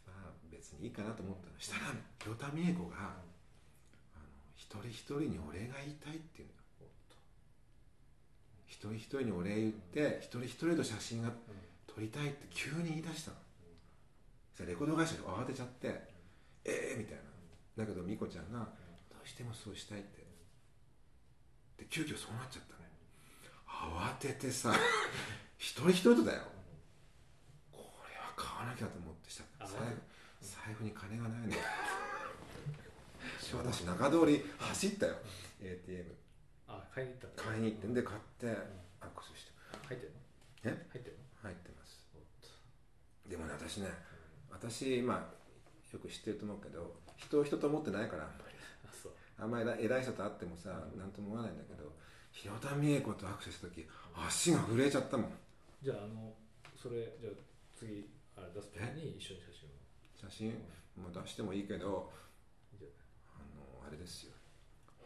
[0.07, 1.59] まあ別にいいかなと思ったの。
[1.59, 6.55] したら与田美恵子があの一人一人にお礼が言いたいっていうの。
[6.83, 7.17] おっと
[8.67, 11.31] 一人一人にお礼言って一人一人と写真が
[11.87, 13.37] 撮りたいって急に言い出したの。
[14.53, 15.89] そしたレコード会社が慌てちゃって
[16.65, 17.23] ええー、みたいな。
[17.79, 18.67] だけど美子ちゃんが
[19.09, 20.27] どうしてもそうしたいって。
[21.79, 22.91] で急遽そうなっちゃったね
[23.65, 24.75] 慌ててさ
[25.57, 26.43] 一人一人とだよ。
[28.39, 29.81] 買わなきゃと思ってしたあ財
[30.41, 31.57] 財布に金がないね
[33.59, 35.17] 私中通り走ったよ。
[35.61, 36.15] ATM
[36.69, 39.53] あ買いに行った買いに行ってんで買って握手して。
[39.89, 40.19] 入ってるの？
[40.65, 40.87] え？
[40.93, 41.25] 入ってるの？
[41.43, 42.07] 入ってます。
[43.27, 43.89] でもね私ね
[44.51, 48.25] 私まあよく知ってると思うけど人を人と思ってないから。
[49.39, 51.93] あんまりあんまり偉い人と会ってもさ何とも思わないんだけど
[52.33, 55.33] 広田美恵子と握手した時足が震えちゃったもん。
[55.83, 56.35] じゃああの
[56.77, 57.33] それじゃあ
[57.77, 59.73] 次あれ出す時に一緒に写真を。
[60.17, 60.55] 写真
[61.03, 62.11] も出してもいいけど
[63.35, 64.35] あのあれですよ。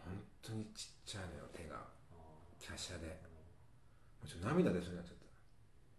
[0.05, 1.77] 本当にちっちゃいのよ手が。
[2.63, 3.07] 華奢で。
[4.21, 5.27] もうちょっと涙出そうになっちゃった。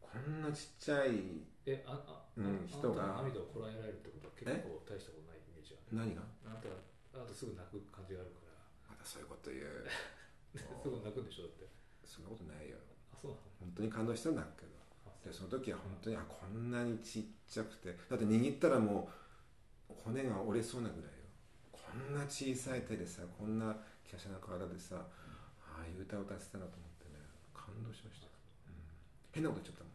[0.08, 5.98] こんなちっちゃいえああうんあ人が涙をこらえられるってことは結構大したことないイメージある。
[5.98, 6.22] 何が？
[6.46, 6.70] あなた
[7.18, 8.94] あなたすぐ泣く感じがあるから。
[8.94, 9.86] またそういうこと言う。
[10.58, 11.68] すぐ泣くんでしょだって。
[12.06, 12.78] そんなことないよ。
[13.14, 13.44] あそうなの？
[13.60, 14.73] 本当に感動したんだけど。
[14.73, 14.73] あ
[15.26, 19.08] でその時は本当にあこんなにちっちゃくてだって握ったらも
[19.90, 21.12] う骨が折れそうなぐらいよ。
[21.72, 27.20] こんな小さい手でさこんな華奢な体でさああいう歌を歌ってたなと思ってね
[27.54, 28.76] 感動しました、うん。
[29.32, 29.88] 変なこと言っちゃっ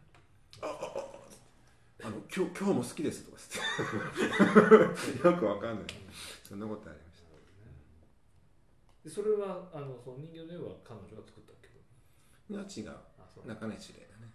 [0.61, 0.75] たもん。
[0.75, 3.59] ああああの今日今日も好きですとかつって。
[5.29, 5.85] よくわかんない。
[6.47, 7.29] そんなことありました。
[9.05, 11.69] でそれはあのその人形の絵は彼女が作ったけ？
[12.49, 12.97] どが違う。
[13.19, 13.47] あそう。
[13.47, 14.31] 中西礼だね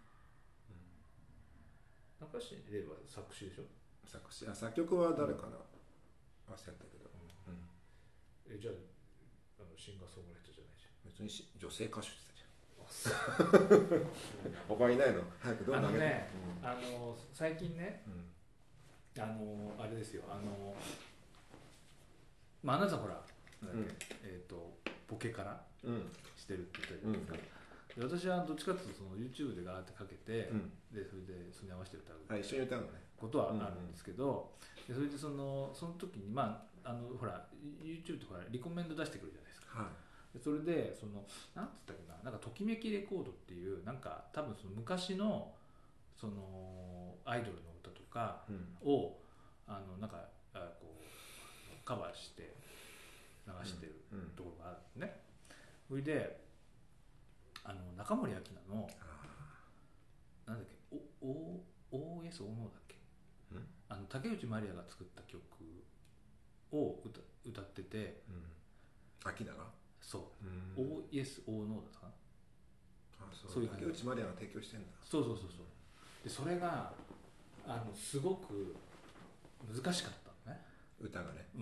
[2.32, 3.64] 中西礼は作詞でしょ、
[4.06, 4.46] 作詞。
[4.48, 5.58] あ作曲は誰かな
[6.48, 7.10] 忘れたけど、
[7.48, 7.56] うん、
[8.54, 8.74] えじゃあ
[9.60, 13.10] あのシンガーソングライターじゃないじ別にし女性歌手ってゃん言って
[13.90, 14.68] たじゃん。
[14.68, 15.24] 他いないの？
[15.40, 16.26] 早くどんどん上げて。
[16.64, 18.14] あの最近ねうん。
[18.14, 18.30] うん
[19.16, 20.24] あのあれですよ。
[20.28, 20.76] あの
[22.64, 23.24] まああなたほら
[24.24, 24.76] えっ、と
[25.08, 26.12] ボケからうん。
[26.36, 27.44] してるって言ったじゃないですか、で
[28.02, 30.72] 私はどっちかっていうとその YouTube でガーってかけて、うん。
[30.92, 32.18] でそれでそれに合わせて歌う。
[32.30, 33.04] あ一緒に歌うのね。
[33.18, 34.52] ことはあるんですけど、
[34.88, 37.48] でそれでそのその時にまああのほら
[37.82, 39.80] YouTube ってほらリコメンド出してくるじゃないですか。
[39.80, 39.90] は
[40.34, 41.24] でそれでその
[41.56, 45.54] なんつったっけななんかときめきレコードっていうなんか多分その昔の
[46.20, 49.18] そのアイドルの歌とかい、うん、を
[49.68, 50.18] あのなんか
[50.54, 52.54] あこうカバーして
[53.48, 54.20] 流してるうん。
[54.36, 55.20] ところがあるんですね、
[55.88, 56.43] それで
[57.64, 58.88] あの中森明菜の
[60.46, 60.76] あなんだっけ
[61.22, 62.96] おお OS オノだっけ？
[63.52, 63.68] うん？
[63.90, 65.40] あの竹内まりやが作った曲
[66.74, 68.44] を歌歌っててーうん。
[69.24, 69.66] 秋だが？
[70.02, 70.82] そう。
[70.82, 70.88] うん。
[71.12, 73.26] OS オノだったかな？
[73.28, 73.52] あそう。
[73.54, 74.88] そういう竹内まりやが提供してんだ。
[75.06, 75.66] そうそうそうそう。
[76.24, 76.92] でそれが
[77.68, 78.76] あのすごく
[79.74, 80.62] 難しかったのね。
[81.00, 81.60] 歌がね、う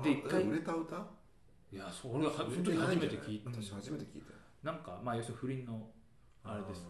[0.00, 0.02] ん。
[0.02, 0.96] で一回売れた歌？
[1.72, 3.50] いやそれはその時初めて聞いた。
[3.50, 5.90] 私初めて聞いたよなんかまあ要するに不倫の
[6.44, 6.86] あれです。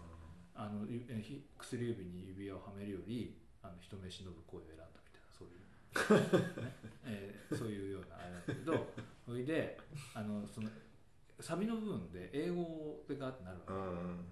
[0.54, 6.76] あのゆえひ薬指に指輪をはめるよりあの人目忍ぶ声を選んだみたいなそういう、 ね。
[7.04, 8.92] えーそういうようなあれなんだけど
[9.24, 9.78] それで
[10.14, 10.68] あのその
[11.40, 14.24] サビの部分で英語でガーってなるのうん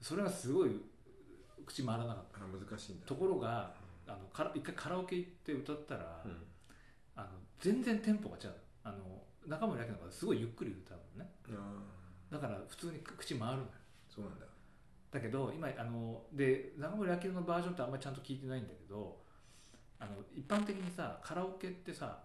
[0.00, 0.80] それがすごい
[1.64, 3.06] 口回らなかっあ難しいんだ。
[3.06, 3.74] たところが
[4.06, 6.46] あのから一回カラオケ行って歌ったら、うん。
[7.16, 8.54] あの全然テンポが違う。
[8.82, 11.30] あの中森明菜がすごいゆっくり歌うのね。
[11.48, 11.82] あ
[12.34, 13.68] だから普通に口回るのよ。
[14.10, 14.46] そうなんだ。
[15.10, 19.16] だけど今あので中森明菜のバージョンってあんまりちゃんと聞いてないんだけど
[20.00, 22.18] あの一般的にさカラオケってさ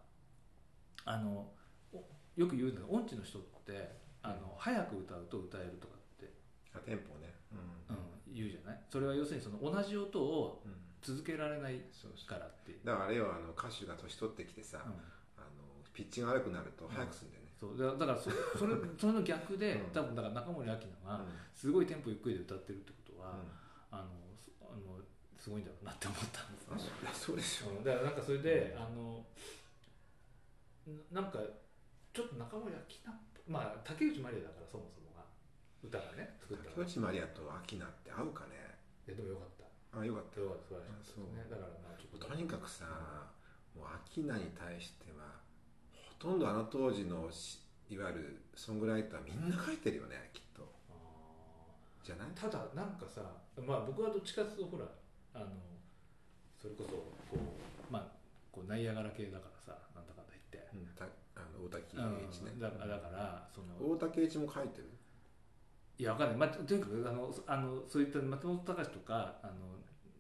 [1.06, 1.52] あの
[1.94, 2.04] お
[2.36, 6.30] よく言うんだけど音痴の人ってあの、早く歌うと歌えるとかって、
[6.76, 7.34] あテンポね。
[7.54, 7.56] う
[7.94, 8.82] ん、言うじゃない？
[8.92, 10.74] それは要するにその同じ音をうん。
[11.02, 14.92] 続けられないそうそうからっていう、だからあれよあの歌手が年取ってきてさ、うん。
[15.40, 19.92] あのピッチが悪くなると早くするんだよね、そうだだからそそれ それの逆で、うん。
[19.92, 21.26] 多分だから中森明菜がうん。
[21.54, 23.52] すごいテンポゆっくりで歌ってるってことは、うん。
[23.92, 25.02] あのそあの
[25.38, 26.68] すごいんだろうなって思ったんです
[27.06, 27.74] あそうでしょ、う。
[27.74, 27.84] ん。
[27.84, 28.82] だからなんかそれで、うん。
[28.82, 29.26] あの
[31.12, 31.40] ななんか
[32.14, 33.14] ちょっと中森明菜
[33.48, 35.26] まあ竹内まりやだからそもそもが
[35.84, 38.80] 歌がね作った竹内まりやとアキナって合うかね。
[39.08, 39.50] いやでもよかっ
[39.92, 40.00] た。
[40.00, 40.40] あよかった。
[40.40, 41.44] よかった素晴らしかったですね。
[41.46, 42.86] あだからまあちょっととにかくさ
[43.76, 45.39] もうアキナに対してはほ
[46.20, 50.68] とんどあの当時のしいわゆるソングライターみんな書いてるよねきっと。
[50.92, 50.94] あ
[52.04, 52.28] じゃない？
[52.36, 52.40] ー。
[52.40, 53.22] ただなんかさ
[53.66, 54.86] まあ僕はどっちかっていうとほら
[55.34, 55.46] あの
[56.62, 57.38] それこそこう
[57.92, 58.08] まあ
[58.52, 61.06] こうナイアガラ系だからさなんだかんだ言って、うんた
[61.40, 62.14] あの大竹うん。
[62.20, 64.90] 栄一ね、だだからその大竹栄一も書いてる？
[65.98, 69.54] いやわかんない、まあ、とにかくあのそあのそういった松本隆とかあの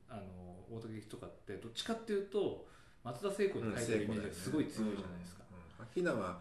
[0.10, 0.24] あの
[0.72, 2.66] 大竹とかってどっちかっていうと
[3.04, 5.44] 松田聖子に書いてるイメージがすごい強いじゃないですか、
[5.80, 6.40] うんうんアキナは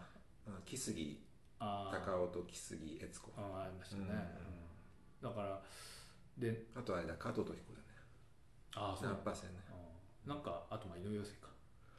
[0.65, 1.23] 木杉
[1.59, 3.31] 高尾と木杉悦子。
[3.37, 4.19] あーありましたね、うんうん
[5.21, 5.61] だから
[6.37, 7.85] であとあれだ加藤時子だね。
[8.75, 9.11] ああそう。
[9.11, 9.59] なんだナンパ戦ね
[10.25, 11.49] うんなんかあとまあ井上陽水か。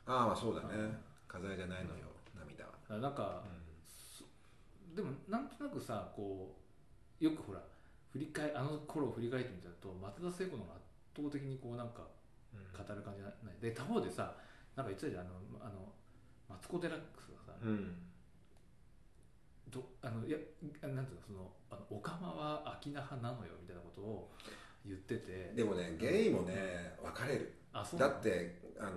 [0.07, 0.68] ああまあそうだね。
[0.74, 0.96] うん
[1.29, 4.96] 飾りじゃないのよ涙は、だからなんかう、ん。
[4.96, 6.57] でもなんとなくさこ
[7.20, 7.62] うよくほら
[8.11, 10.83] 振り返あの頃を振り返ってみたと松田聖子の方が圧
[11.22, 12.03] 倒的にこうなんか
[12.50, 13.61] 語る感じじゃない。
[13.61, 14.35] で他方でさ
[14.74, 15.92] なんか言ってたじゃんあのあの
[16.51, 17.95] マツコ・デラックスがさ、うん。
[19.71, 20.37] どあのいや
[20.83, 24.31] なんていうのそのあのオカマは秋菜派なのよみたいなことを
[24.85, 25.53] 言ってて。
[25.55, 27.55] でもねゲイもね分かれる。
[27.73, 28.15] だあそうなの？
[28.15, 28.91] ってあの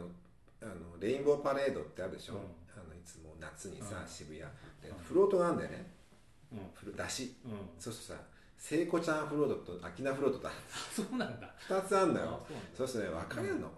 [0.63, 2.39] あのレインボーパレードってあるでしょ、うん。
[2.39, 4.08] あのいつも夏にさ、うん。
[4.08, 4.39] 渋谷
[4.82, 4.98] でうん。
[5.04, 5.92] フロートがあるんだよね。
[6.54, 6.60] うん。
[6.74, 7.52] フロ出しうん。
[7.78, 10.50] そうするとさ聖子ちゃんフロートと秋菜フロートと
[10.96, 11.54] そうなんだ。
[11.68, 13.70] 2つあるんだあよそうするとね分かれるの、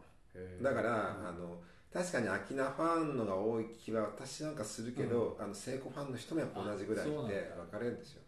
[0.62, 1.60] だから、あの
[1.96, 7.56] 確かに秋菜ファンのが多い気は私なんかするけど、あの聖子ファンの人もやっぱ同じぐらいいてあそうなんだ。
[7.64, 8.22] 分かれるんですよ。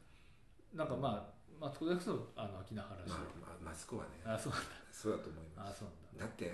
[0.74, 4.10] なんかまあマツコ・デラックスのあの秋菜派らしい、まあ、まあ、マスコはね。
[4.24, 4.68] あそうなんだ。
[4.90, 6.32] そうだと思いまあすそうなんだ。
[6.32, 6.54] だって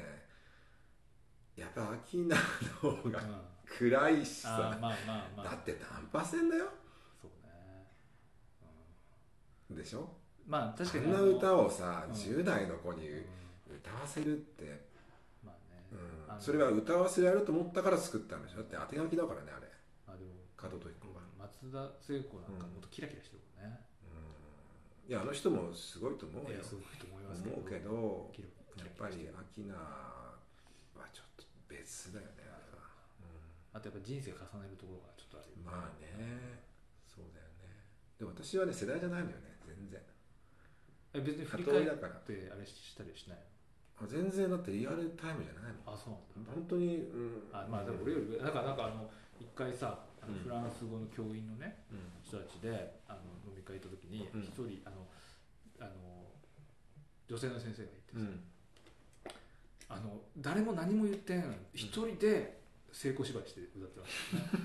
[1.56, 2.36] やっぱ秋菜
[2.84, 3.54] の方がうん。
[3.78, 5.45] 暗いしあさ、まあまあまあ。
[5.45, 6.65] だってナンパ戦だよ。
[7.21, 7.86] そうね、
[9.82, 9.99] でしょ？
[9.99, 12.13] うん、まあ確かにあんな歌をさ、うん。
[12.13, 13.26] 10代の子にうん。
[13.78, 14.92] 歌わせるって、
[16.39, 18.57] それは歌わせられると思ったから作ったんでしょ？
[18.57, 19.67] だって当て書きだからねあれ。
[20.07, 23.79] あでも加藤時子は、松田聖子なんかもっとキラキラしてるもんね、
[25.05, 26.55] うん、いやあの人もすごいと思うよ。
[26.55, 28.31] いやすごいと思いますけど思うけど
[28.79, 29.67] やっぱりキラしてる。
[29.67, 32.87] 秋菜はちょっと別だよねあれは、
[33.73, 36.63] あとやっぱ人生重ねるところがちょっとあるうん、まあね。
[37.07, 37.69] そうだよね。
[38.17, 40.01] でも私はね世代じゃないのよね全然。
[41.13, 41.93] え別に振り返っ
[42.25, 43.41] てあれしたりしないあ
[44.08, 45.86] 全然だってリアルタイムじゃないもん。
[45.86, 46.13] のあそう
[46.45, 51.99] 本当に、うん、あまあでも俺より上なんかなんかあの一回さフランス語の教員のねうん。
[52.23, 54.41] 人たちであの飲み会行った時にうん。
[54.41, 55.08] 一人あの
[55.79, 55.91] あの
[57.27, 58.39] 女性の先生がいてさ、うん。
[59.89, 64.13] あの誰も何も言ってないのに一人で成功芝居して歌ってまし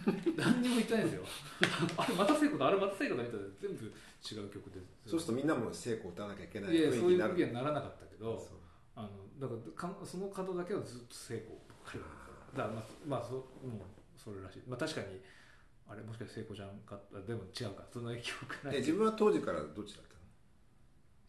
[0.04, 1.24] た、ね、 何にも言ってないんですよ。
[1.96, 4.80] あれまた成功だあれまた成功だみたいな全部違う曲で。
[5.06, 8.57] そうするとみんなも聖子を歌わなきゃいけないいやいやそういう時にはならなかったけどそう
[8.98, 12.74] あのだからかその方だけはずっと成功ばっかりだから。
[12.74, 15.06] まあ、まあ、そもうそれらしい、まあ、確かに
[15.86, 17.84] あれもしかして聖子ちゃんかあでも違うか。
[17.92, 18.76] そんな記憶ない。
[18.76, 20.18] え自分は当時からどっちだったの？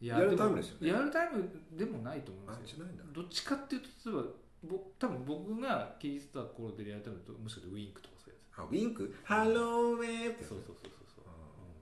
[0.01, 0.87] いリアルタイムですよね。
[0.89, 2.85] リアルタイムでもないと思いあますよ。
[3.13, 9.15] どっちかっていうと例えばぼ多分僕が聞いてた頃でリアルタイムだともしかしてウィンクとかそういうやあウィンク？
[9.23, 11.27] ハローウェイってつそうそうそうそう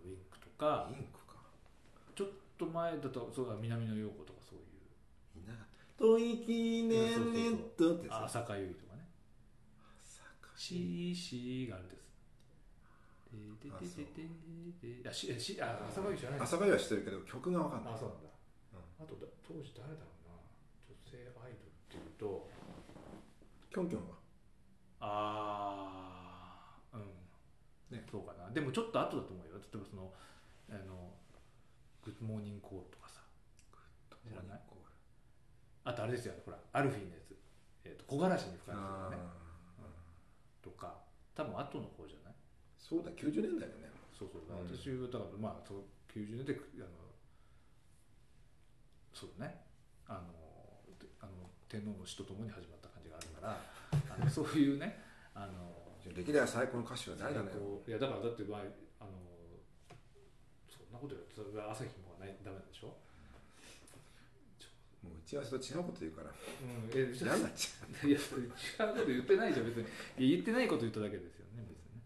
[0.03, 0.89] ウィンクとか。
[0.91, 1.39] ウィンクか。
[2.13, 4.36] ちょっと前だとそうだ南野陽子とか
[5.99, 9.07] いなかった吐息ねねっとってさあ浅香唯とかね。
[10.55, 11.97] シーシーがあるんです。
[13.31, 13.37] で
[13.69, 14.29] でで
[14.81, 17.93] ででであししあ浅香唯知らない朝会は知ってるけど曲が分かんない。
[17.93, 18.29] あそうなんだ、
[18.99, 20.37] あとだ当時誰だろうな。
[20.89, 22.49] 女性アイドルっていうと。
[23.69, 24.15] キョンキョンは？
[24.99, 25.05] あ
[26.93, 27.01] あうん。
[27.95, 28.03] ね。
[28.09, 28.49] そうかな。
[28.49, 29.59] でもちょっと後だと思うよ。
[29.59, 30.11] 例えばその
[30.71, 31.13] あの
[32.03, 33.21] グッドモーニングコールとかさ。
[34.25, 34.61] 知らない？
[35.87, 37.31] あとあれですよほらアルフィーのやつ、
[37.85, 39.23] えー、と木枯らしに吹かれてあるね
[40.61, 40.99] とか
[41.33, 42.35] 多分後の方じゃない？
[42.77, 43.87] そうだ90年代だね。
[44.11, 44.67] そうそう、うん。
[44.67, 46.89] 私はだからまあそう90年であの
[49.13, 49.63] そうだね。
[50.07, 50.33] あの
[50.99, 51.31] であの
[51.69, 53.55] 天皇の死とともに始まった感じがあるから
[54.15, 54.99] あのそういうね
[55.33, 55.71] あの
[56.15, 57.51] 歴代最高の歌手は誰だね？
[57.87, 58.61] いやだからだってまあ
[58.99, 59.11] あの
[60.67, 62.97] そんなこと言うとそれは朝日もないダメなんでしょ？
[65.27, 66.31] ちはそれ違うこと言うから。
[66.31, 68.49] うんえ嫌になっちゃいやそれ違う
[68.95, 69.83] こと言ってないじゃん別に。
[69.83, 72.01] いや言ってないこと言っただけですよね別にね。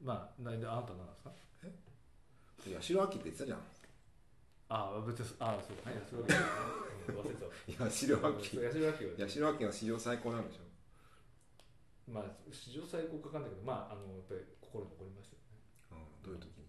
[0.00, 1.30] まあなんであなたなんですか？
[1.30, 3.58] う八代亜紀って言ってたじゃん。
[4.72, 5.92] ああ別にああそうね。
[5.92, 6.32] 安らぎ
[7.12, 7.84] 忘れてた。
[7.84, 8.56] 八代亜紀。
[8.56, 9.12] そう安らぎは。
[9.20, 10.64] 八代亜紀が史上最高なんでしょ。
[12.08, 15.60] まあ史上最高かかんないけどまああのやっぱり心に残りましたよね。
[15.92, 16.64] うん、どういう時に？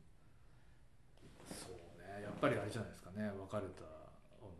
[1.55, 4.51] そうねやっぱりあれじゃないですかね別れたあの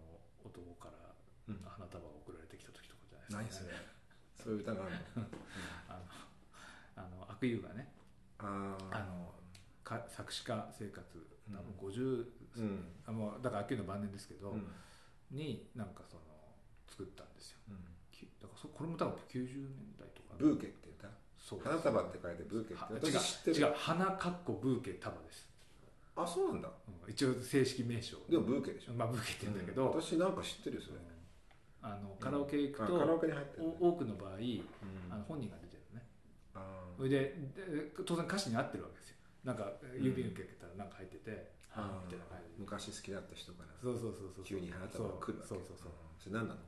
[0.43, 1.11] 男から
[1.47, 2.63] うん花束が送られてき
[3.31, 3.95] た時とかじゃない何それですかね。
[4.43, 4.99] そういう歌があるの。
[5.89, 5.99] あの
[6.95, 7.91] あの悪友がね
[8.37, 9.33] ああの
[9.83, 11.01] か作詞家生活
[11.49, 11.55] うん。
[11.55, 12.25] 多分50、
[12.57, 12.85] うん。
[13.05, 14.67] あもうだから悪友の晩年ですけど、うん。
[15.31, 16.23] になんかその
[16.87, 17.59] 作ったんですよ。
[17.69, 17.77] うん。
[18.11, 21.07] きだからそこれも多分90年代とかブーケって歌？
[21.37, 21.59] そう。
[21.59, 23.57] 花束って書いてブーケっては私知ってる。
[23.57, 25.47] 違う違う花かっこブーケ束です、
[26.15, 26.69] あそうなんだ。
[26.69, 28.17] うん一応正式名称。
[28.27, 28.93] でもブーケでしょ。
[28.93, 30.01] まあブーケって言うんだけど、うん。
[30.01, 30.97] 私なんか知ってるよそれ、
[31.85, 34.65] あのカラオケ行くと、あカラオケに入ってる、ね、お多くの場合うん。
[35.13, 36.01] あの本人が出てるね。
[36.55, 37.19] あそれで
[37.53, 39.17] で当然歌詞に合ってるわけですよ。
[39.45, 42.59] なんか郵便受けたらなんか入ってて、あはあみたいな感じで。
[42.59, 45.49] 昔好きだった人からそうそうそうそう急に花束が来るわけ。
[45.49, 46.61] そうそうそうそれ何なの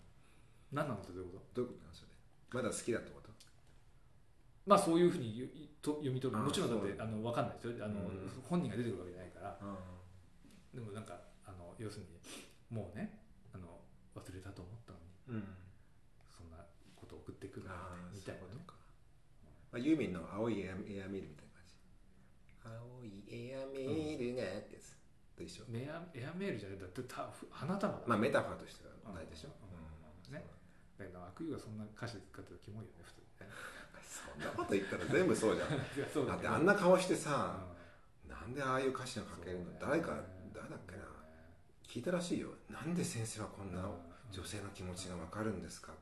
[0.72, 2.14] 何なのってどういうことどういうことなのそれ
[2.54, 3.28] まだ好きだってこと
[4.68, 5.48] まあそういうふうにゆ
[5.82, 9.76] と読み取るあもちろんだってあの分かんないですよあの、うん本人が出てくるわけじゃないからあ
[10.76, 11.16] でもなんか
[11.48, 12.20] あの要するに
[12.70, 13.24] もうね
[13.56, 13.80] あの
[14.16, 14.72] 忘れたと思
[15.28, 16.58] そんな
[16.96, 18.80] ことを送ってくるあなんてみたいなねそういうことか、
[19.72, 21.76] まあ、ユーミンの青いエアエアメールみたいな感じ。
[22.64, 24.96] 青いエアメールがってやつ。
[25.36, 25.64] と一緒。
[25.70, 29.50] メアエアメールじゃないだってた花束だまあメタファーとしては同じでしょ、
[30.30, 30.44] うね。
[30.98, 33.54] だけど悪意がそんな歌詞使ってたらキモいよね普通にね。
[34.08, 35.74] そんなこと言ったら全部そうじゃん。
[35.76, 37.60] い やそうだってあんな顔してさ、
[38.26, 41.06] うなんでああいう歌詞が書けるの、ね誰か誰だっけな？
[41.84, 42.50] 聞いたらしいよ。
[42.70, 43.92] なんで先生はこんなうん
[44.32, 45.94] 女性の気持ちが分かるんですか、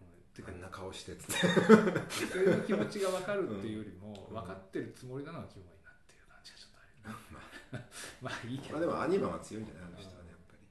[0.00, 0.08] うん。
[0.34, 1.46] てかあんな顔してっつって。
[1.46, 4.34] 女性の気持ちが分かるっていうよりも、うん。
[4.34, 7.84] 分かってるつもりなのがキモいなっていう感じがちょっとある
[8.20, 8.46] まあ。
[8.46, 8.74] いいけど。
[8.74, 10.62] まあでもアニマは強いんじゃないあの人はねやっぱり、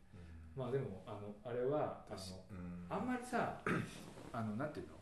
[0.56, 2.88] まあでもあのあれはあのうん。
[2.90, 3.62] あんまりさ
[4.34, 5.02] あのなんていうの？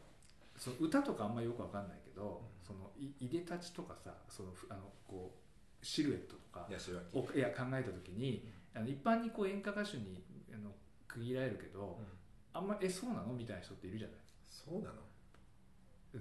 [0.57, 5.33] その歌とかあんまりよくわかんないけど、そのいいでたちとかさそのふあのこ
[5.81, 10.21] うシルエットとかいや考えた時に、あの一般にこう演歌歌手に
[10.53, 10.71] あの
[11.09, 12.05] 区切られるけど、うん。
[12.53, 13.33] あんまりえそうなの？
[13.33, 14.17] みたいな人っているじゃない。
[14.47, 14.93] そうなの？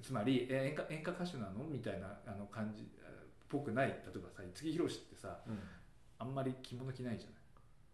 [0.03, 1.65] つまりえ演歌演歌歌手なの？
[1.65, 3.13] みたいなあの感じあっ
[3.49, 3.89] ぽくない。
[3.89, 5.39] 例えばさ五木ひろしってさ
[6.19, 7.39] あんまり着物着ないじゃない？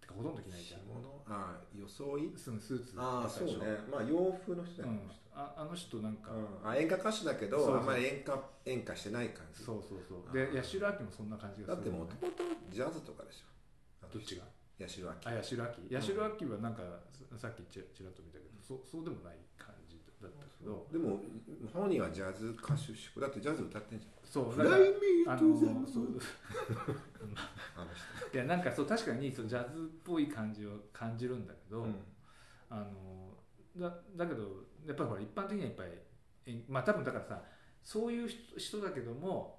[0.00, 0.80] てかほとんど着ないじゃん。
[0.80, 1.22] 着物？
[1.26, 2.32] ああ装い？
[2.36, 3.54] そのスーツああそうね。
[3.90, 4.14] まあ洋
[4.46, 6.68] 風の人だよ、うん、ああの人なんか、うん。
[6.68, 9.62] あ演歌歌手だけどあんまり演歌演歌してない感じ。
[9.62, 14.44] そうそうそうあでー八代亜紀もそんな感じがだってするねもともとジャズとかでしょどっちが
[14.78, 15.28] 八代亜紀。
[15.28, 15.70] あ八代亜
[16.36, 16.46] 紀。
[16.46, 16.82] はなんか
[17.30, 20.86] ささっきちらっと見たけど、そうそうでもない感じだったけど。
[20.90, 21.20] でも
[21.72, 24.80] 本人はジャズ歌手志向だってジャズ歌ってんじそうゃん「だからあ
[25.36, 25.66] の人。
[28.32, 31.94] いやなんかそう確かにそうジャズっぽい感じを感じるんだけど、うん。
[32.70, 33.36] あの
[33.76, 35.90] だだけどやっぱりほら一般的にはやっぱり
[36.46, 37.42] えまあ多分だからさ
[37.82, 39.58] そういう人人だけども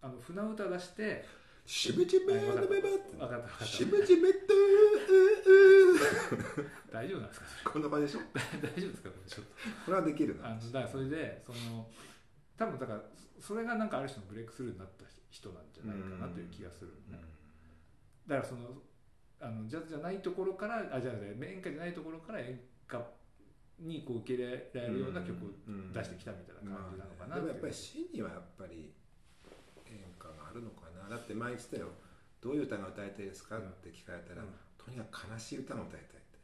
[0.00, 1.24] あの船歌出して
[1.64, 3.64] しめじめはいわかっためめ分かった分かった。
[3.64, 4.38] しめじめと
[6.92, 7.70] 大丈夫なんですか？
[7.70, 8.20] こんな感じでしょ？
[8.60, 9.10] 大丈夫ですか？
[9.10, 9.52] これちょっと。
[9.86, 10.50] これはできるな。
[10.50, 11.90] あのだからそれでその
[12.56, 13.02] 多分だから
[13.38, 17.18] そそれがなんかある種のブレイクスルーになった人なんじゃないかなという気がする、ね
[18.26, 18.36] だ。
[18.36, 18.82] からその
[19.40, 23.02] あのジャズじゃないところからあじゃあ演歌じゃないところから演歌
[23.80, 25.50] にこう受け入れられるような曲を
[25.92, 28.92] 出してきたみたいな感じなのかなでもやっぱり真にはやっぱり
[29.90, 30.81] 演歌があるのかな
[31.12, 31.92] だって前言ってたよ。
[32.40, 34.48] どういう歌が歌いたいですかうんって聞かれたら、うん。
[34.80, 36.40] とにかく悲しい歌が歌いたいって。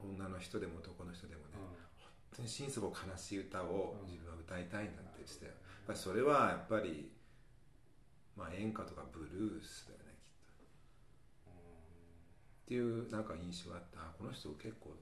[0.00, 4.08] 女の人でも男の人でもね、本当に心底悲しい歌をうん。
[4.08, 7.12] 自分は歌いたいんだって言ってたよ、やっぱりそれはやっぱり
[8.32, 10.64] まあ演歌とかブルースだよねきっと。
[11.52, 11.52] っ
[12.64, 14.98] ていうなんか印象があってあこの人結構やっ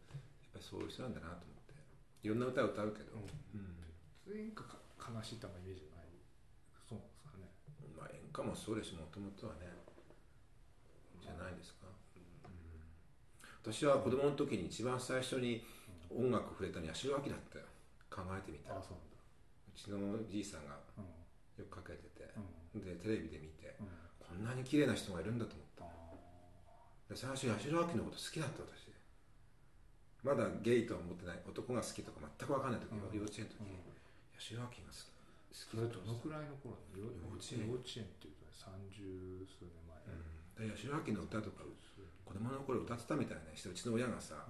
[0.52, 1.78] ぱりそういう人なんだなと思って。
[2.26, 3.86] いろんな歌を歌うけど、うん。
[4.34, 5.95] 演歌か悲しい歌のイメージがな
[8.42, 8.90] まあ演歌もそうです。
[8.90, 9.68] しもともとはね。
[11.22, 11.86] じゃないですか、
[13.62, 15.64] 私は子供の時に一番最初に
[16.10, 17.64] 音楽触れたのは八代亜紀だったよ。
[18.10, 18.78] 考えてみたら。
[18.78, 18.82] う
[19.74, 21.04] ちのじいさんがうん。
[21.58, 22.30] よくかけてて。
[22.74, 22.84] う、ん。
[22.84, 23.86] でテレビで見てうん。
[24.22, 25.84] こんなに綺麗な人がいるんだと思った。
[25.84, 25.88] あ
[27.10, 28.86] で最初八代亜紀のこと好きだった私。
[30.22, 33.18] まだゲイとは思ってない男が好きとか全く分かんない時、うん。
[33.18, 33.58] 幼稚園の時、
[34.38, 35.15] 八代亜紀が好き
[35.52, 39.02] それどのくらいの頃幼幼稚園幼稚園っていうと三十
[39.46, 40.70] 数年前、うん。
[40.70, 41.64] で八代亜紀の歌とか
[42.24, 44.46] 子供の頃歌ってたみたいな人うちの親がさ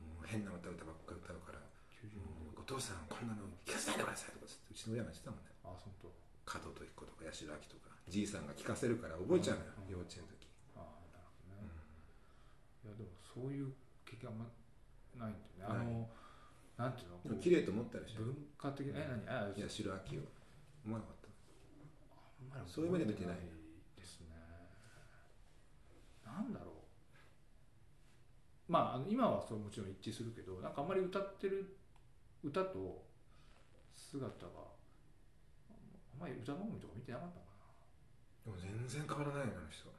[0.00, 1.62] もう変な歌歌ばっかり歌うから
[1.94, 6.10] 90もうお父さんこんなの聞かせないでくださいとかつってうちの親が言ってたもんねあ本当
[6.44, 9.92] 加藤時子とか八代亜紀とかじいさんが聞かせるから覚えちゃうのよ、うん。
[9.94, 10.82] 幼稚園の時、あ
[11.14, 11.70] なるほどね、
[12.82, 13.70] いやでもそういう
[14.02, 14.50] 経験あんま
[15.14, 15.78] ないんだよね。
[15.78, 16.10] あの
[16.74, 17.38] なんていうの？
[17.38, 18.26] 綺麗と思ったでしょ。
[18.26, 19.22] 文化的なえ何？
[19.30, 20.26] あ八代亜紀を
[20.84, 21.28] 思わなかった。
[21.28, 23.36] あんまりそういう目で見てない
[23.96, 24.28] ですね。
[26.24, 26.72] なんだろ
[28.68, 28.72] う。
[28.72, 31.76] まああの今はそれもちろん一致するけどなんかあんまり歌ってる
[32.44, 33.02] 歌と
[33.96, 34.52] 姿が
[35.68, 37.50] あんまり歌番組とか見てなかったか
[38.46, 39.90] でも全然変わらないよあの人。
[39.90, 39.92] な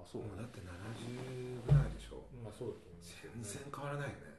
[0.00, 0.22] あそう。
[0.22, 2.24] もうだって70ぐらいでしょ。
[2.40, 4.38] まあそうだと思いますけどね全然変わらないよね。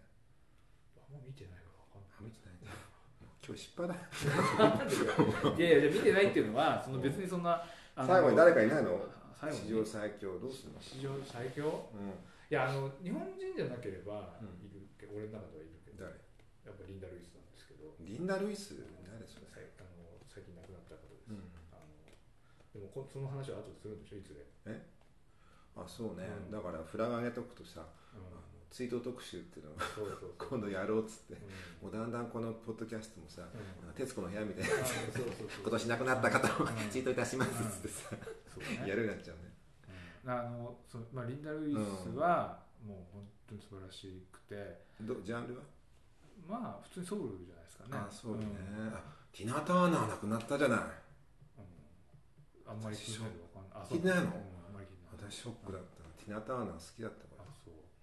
[0.97, 2.17] あんま見てないから分かんない。
[2.17, 2.50] あ見てない
[3.51, 3.95] んだもう今日失敗だ
[5.57, 7.61] いやいや見てないっていうのはその別にそんな
[7.95, 8.97] あの最後に誰かいないの？
[9.51, 10.79] 史上最強どうするの？
[10.79, 11.89] 史上最強？
[11.91, 11.97] う
[12.49, 14.47] いやあの日本人じゃなければうん。
[14.63, 16.13] いるけど、俺の中ではいるけんど誰？
[16.67, 17.95] やっぱリンダ・ルイスなんですけど。
[17.99, 18.77] リンダ・ルイス？
[18.77, 19.47] 誰それ？
[19.51, 21.49] あの最近亡くなった方です、うん。
[21.71, 21.87] あの
[22.75, 24.21] でもこその話は後でするんでしょ？
[24.21, 24.45] いつで、
[25.75, 26.51] あそうね、うん。
[26.51, 29.75] だからフラグ上げとくとさうん追悼特集っていうのを
[30.37, 31.37] 今度やろうっつってう
[31.85, 31.89] ん。
[31.89, 34.69] もうだんだんこのポッドキャストもさうん「徹子の部屋」みたいな
[35.61, 36.89] 今年亡くなった方をうん。
[36.89, 38.87] 追悼いたしますっつってさね。
[38.87, 39.53] やるようになっちゃうね。
[40.23, 40.31] うん。
[40.31, 45.61] あのそのまあ、リンダ・ルイスはもう本当に素晴らしくて、どジャンルは？
[46.47, 47.89] まあ普通にソウルじゃないですかね。
[47.93, 48.39] あそうあ
[49.31, 50.79] ティナ・ターナー亡くなったじゃない。
[50.79, 50.85] うん。
[52.71, 53.81] あんまり聞いてないのわかんない。
[53.83, 54.31] あ聞いてないの？
[55.29, 56.01] 私ショックだった。
[56.23, 57.30] ティナ・ターナー好きだった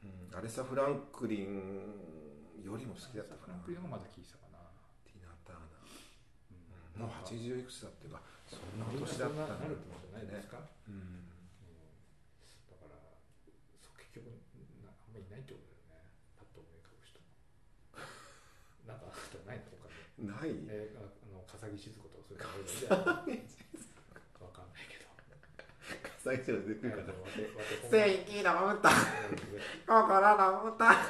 [0.08, 3.54] ううんアレサ・フランクリンよりも好きだったかな。
[3.54, 4.58] フランクリンがまだ聞いてたかな、
[5.04, 5.88] ティナ・ターナー、
[6.52, 10.94] うんもうなんか80いくつだっていうかそんな年だったななるんってことじゃないですか、うん。
[10.94, 11.28] うん。
[12.66, 12.96] だから
[13.84, 14.26] そう結局
[14.82, 16.10] なあんまりいないってことだよね。
[16.34, 17.20] パッと思い浮かぶ人
[18.88, 19.86] なんかあったないの他
[20.18, 20.50] にない。
[20.74, 23.38] えー、ああの笠木静子とかそういうのあるじゃんわかんない。
[23.38, 23.47] けど
[26.28, 27.96] 最初に出てくるかあのわてわて正
[28.28, 28.94] 義の歌うん
[29.86, 31.00] 心の歌だか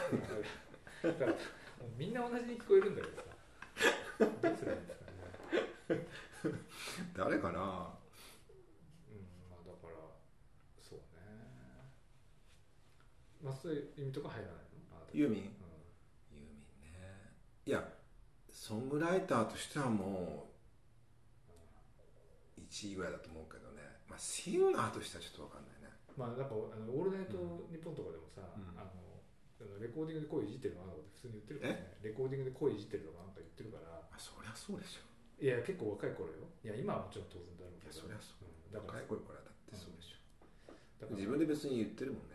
[1.03, 3.25] らもうみんな同じに聞こえるんだけどさ。
[4.19, 6.55] どうすればいいんですかね
[7.17, 7.59] 誰かな？
[7.59, 7.59] うん。
[9.51, 9.95] まあだから
[10.79, 11.03] そうね。
[13.43, 14.63] まあそういう意味とか入らないの？
[15.13, 15.41] ユーミン？
[15.41, 15.45] う
[16.31, 17.35] ユーミンね。
[17.67, 17.83] いや
[18.53, 20.47] ソングライターとしてはも
[22.57, 23.58] う1位ぐらいだと思うけど
[24.19, 25.87] あシンガーとしてはちょっと分かんないね。
[25.87, 27.39] んまあなんかあのオールナイト
[27.71, 28.75] ニッポンとかでもさ、うん。
[28.75, 28.99] あの
[29.79, 33.95] レコーディングで声いじってるのかなって普通に言ってるからねレコーディングで声いじってるのかなんか言ってるから。
[34.11, 35.07] あそりゃそうでしょ。
[35.39, 36.51] いや結構若い頃よ。
[36.63, 37.95] いや今はもちろん当然だろうけど。
[37.95, 38.51] いやそりゃそう。
[38.51, 40.19] うん、だから若い頃からだってそうでしょ。
[40.99, 42.35] だから自分で別に言ってるもんね。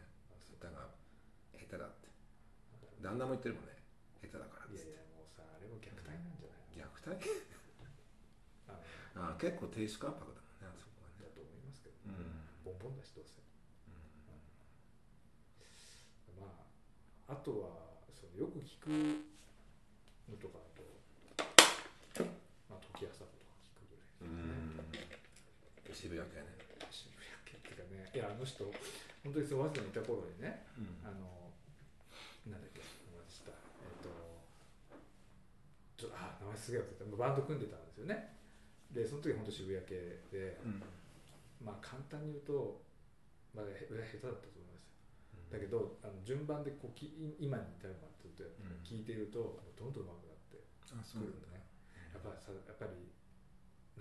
[0.56, 0.88] 歌が
[1.52, 2.08] 下手だって。
[3.04, 3.76] 旦那も言ってるもんね。
[4.24, 4.80] 下手だからっって。
[4.80, 7.28] いやもうさあれは虐待なんじゃない虐待？
[9.16, 13.42] あ結構低主関白だもんねあそこはねだと思いますけど、うんボンボンだしどうせ、
[16.40, 16.48] ま
[17.28, 22.24] ああとはそのよく聞くのとかあと、
[22.70, 26.46] まあ、時朝とか聞くぐらいですかね、渋谷系ね。
[26.92, 28.66] 渋谷系っていうかねいやあの人
[29.24, 31.00] 本当にその早稲田にいた頃にねうん。
[31.08, 31.52] あの
[32.52, 34.12] なんだっけ名前したえっ、と
[35.96, 37.16] ちょっとあ名前すげえ忘れた。
[37.16, 38.36] バンド組んでたんですよね。
[38.92, 39.96] でその時本当渋谷系
[40.32, 40.84] でうん。
[41.64, 42.84] まあ簡単に言うと
[43.56, 44.73] まだへ下手だったと思います。
[44.73, 44.73] よ
[45.54, 48.82] だけどあの順番でこうき今に至るまでとうん。
[48.82, 50.58] 聞いているとどんどん上手くなって
[50.90, 51.62] あくるんだね。
[52.10, 53.14] やっぱさやっぱり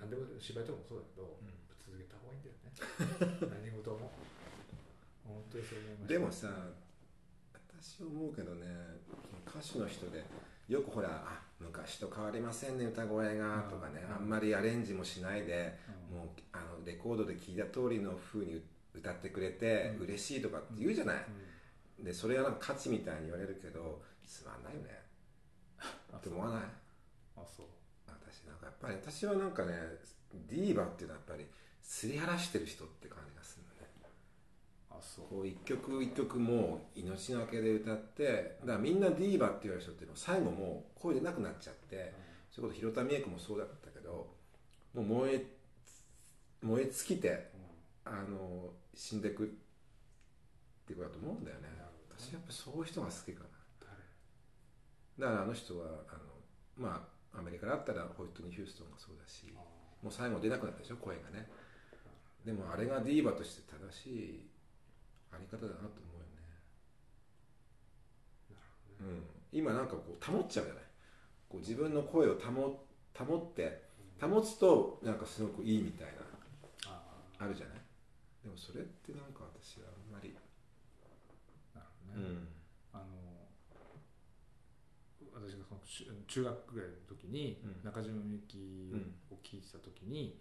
[0.01, 1.53] 何でも芝居とかもそうだけど、うん。
[1.77, 2.73] 続けた方がいいんだよね。
[3.69, 4.11] 何事も。
[5.29, 6.49] 本当にそう思いましたでもさ
[7.79, 8.67] 私思うけどね
[9.47, 10.25] 歌手の人で
[10.69, 15.79] よくほらあ昔と変わりませんね歌声がとかねうんあんまりアレンジもしないで
[16.11, 16.19] うん。
[16.19, 18.63] もうあのレコードで聴いた通りの風に
[18.95, 20.05] 歌ってくれてうん。
[20.05, 21.17] 嬉しいとかって言うじゃない、
[21.99, 22.05] うん。
[22.05, 25.01] でそれはなんか価値みたいに言われるけどつまんないよね。
[26.13, 26.63] あって思わない？
[27.37, 27.67] あそう。
[28.07, 29.73] 私なんかやっぱり私はなんかね
[30.49, 31.47] ディーバっていうのはやっぱり
[31.83, 33.89] すり晴らしてる人って感じがするのね。
[34.91, 35.27] あそう。
[35.29, 42.15] こう一曲一曲もう命がけで歌ってだからみんなディーバって言われる人っていうのは最後もう声出なくなっちゃって
[42.51, 44.35] それこそ広田美恵子もそうだったけど
[44.95, 45.47] もう燃え
[46.63, 47.52] 燃え尽きてうん
[48.05, 49.47] あの死んでくっ
[50.87, 51.69] てことだと思うんだよね。
[52.19, 53.45] 私やっぱそういう人が好きか
[53.81, 55.33] 誰な。
[55.33, 56.21] だからあの人はあの
[56.77, 59.61] まあアメリカだったらホイットニー・ヒューストンがそうだしあ
[60.03, 61.49] もう最後出なくなったでしょ声がね。
[62.45, 64.51] でもあれがディーバとして正しい
[65.31, 66.61] あり方だなと思うよね。
[68.51, 68.57] ね。
[69.01, 69.23] うん。
[69.53, 70.83] 今なんかこう保っちゃうじゃない。
[71.49, 72.83] こう自分の声を保
[73.15, 73.83] 保って
[74.21, 76.09] 保つとなんかすごくいいみたい
[76.87, 77.03] なあ。
[77.39, 77.82] あるじゃない
[78.43, 80.35] でもそれってなんか私はあんまり、
[81.75, 81.79] あ
[82.11, 82.51] なるほどね、
[82.93, 83.49] あの
[85.33, 87.85] 私がその中中学ぐらいの時にうん。
[87.87, 88.93] 中島みゆき
[89.31, 90.39] を聴いてた時に、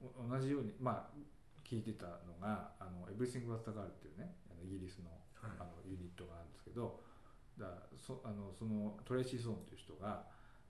[0.00, 1.18] お同じようにまあ
[1.62, 5.50] 聴いてたのが「あの Everything But the Girl」っていうねあのイギリスのはい。
[5.58, 7.02] あのユニットがあるんですけど
[7.58, 7.66] だ
[7.98, 10.24] そあのそのトレイシー・ソーンという人が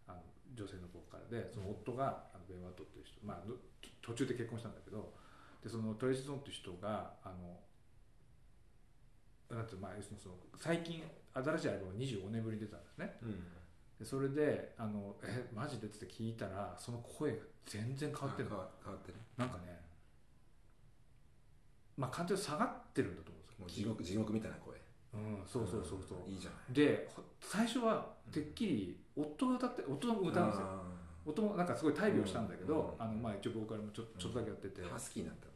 [0.07, 3.57] あの女性のボーカルでその夫があのベン・ワットっていう人、まあ、ど
[4.03, 5.15] 途中で結婚したんだけど
[5.65, 7.59] でそのトレイシー・ソーンという人があの
[9.57, 11.03] なんてまあ、その最近
[11.33, 13.17] 新しいアルバムが25年ぶりに出たんですね。
[13.23, 13.31] うん。
[13.99, 15.87] でそれであのえマジで？
[15.87, 19.81] って聞いたらその声が全然変わってるの変わってるなんかね
[21.97, 23.89] まあ完全に下がってるんだと思うんですよ。
[23.89, 24.75] もう地獄地獄みたいな声。
[25.15, 26.75] うんそうそうそうそう、んいいじゃない。
[26.75, 30.67] でほ最初はてっきり夫が歌って夫が歌うんですよ。
[30.67, 30.83] あ
[31.25, 33.05] 夫もなんかすごい大病したんだけど、うん。
[33.05, 35.53] あのまあ一応ボーカルもちょちょっとだけやってて、ーハスキーになったの。
[35.53, 35.54] ね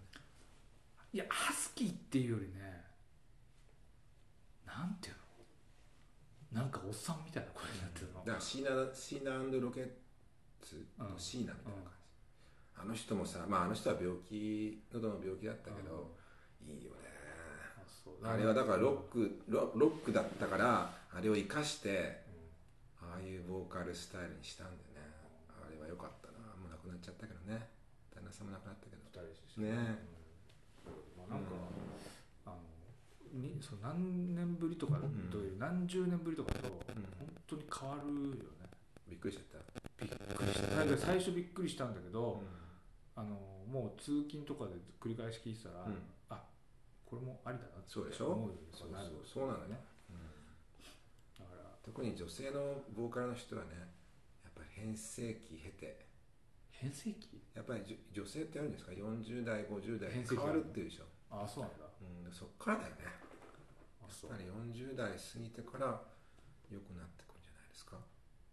[1.12, 2.84] いやハスキーっていうよりね
[4.66, 5.14] なんていう
[6.54, 6.60] の？
[6.60, 9.88] なんかおっさんみたいな声になってるの、だからシーナシーナロケッ
[10.60, 11.96] ツのシーナみたいな感じ、
[12.76, 16.14] あの人もさまああの人は病気喉の病気だったけど、
[16.64, 17.08] いいよね。
[18.22, 22.20] あれはだからロックロロックだったからあれを生かして
[23.00, 25.08] ああいうボーカルスタイルにしたんだよね。
[25.52, 26.38] あれは良かったな。
[26.56, 27.68] もう亡くなっちゃったけどね。
[28.14, 29.02] 旦那さんも亡くなったけど。
[29.04, 30.17] 二人ですね
[31.28, 31.52] なんか、
[32.46, 34.98] あのにその何年ぶりとか
[35.30, 36.72] という、何十年ぶりとかと、うん。
[37.18, 38.38] 本当に変わるよね。
[39.08, 40.04] びっくりしちゃった。
[40.04, 40.76] びっくりした。
[40.76, 43.36] だから最初びっくりしたんだけど、うあの
[43.70, 45.96] もう通勤とかで繰り返し聞いてたら、ん。
[46.30, 46.42] あ
[47.04, 48.32] これもありだなってそうでしょ？
[48.32, 48.90] 思うようにそう。
[48.92, 49.80] なるそうそうなのね、
[51.38, 51.70] だから。
[51.84, 53.68] 特に女性のボーカルの人はね
[54.44, 56.06] やっぱり変声期経て。
[56.70, 57.42] 変声期？
[57.54, 61.84] やっぱり女性ってあるんですか？40代50代変変わるっていうでしょ、あそうなんだ。
[62.26, 63.04] うん、そっからだよね。
[63.04, 66.00] やっぱり40代過ぎてから
[66.70, 67.96] 良くなってくるんじゃないですか。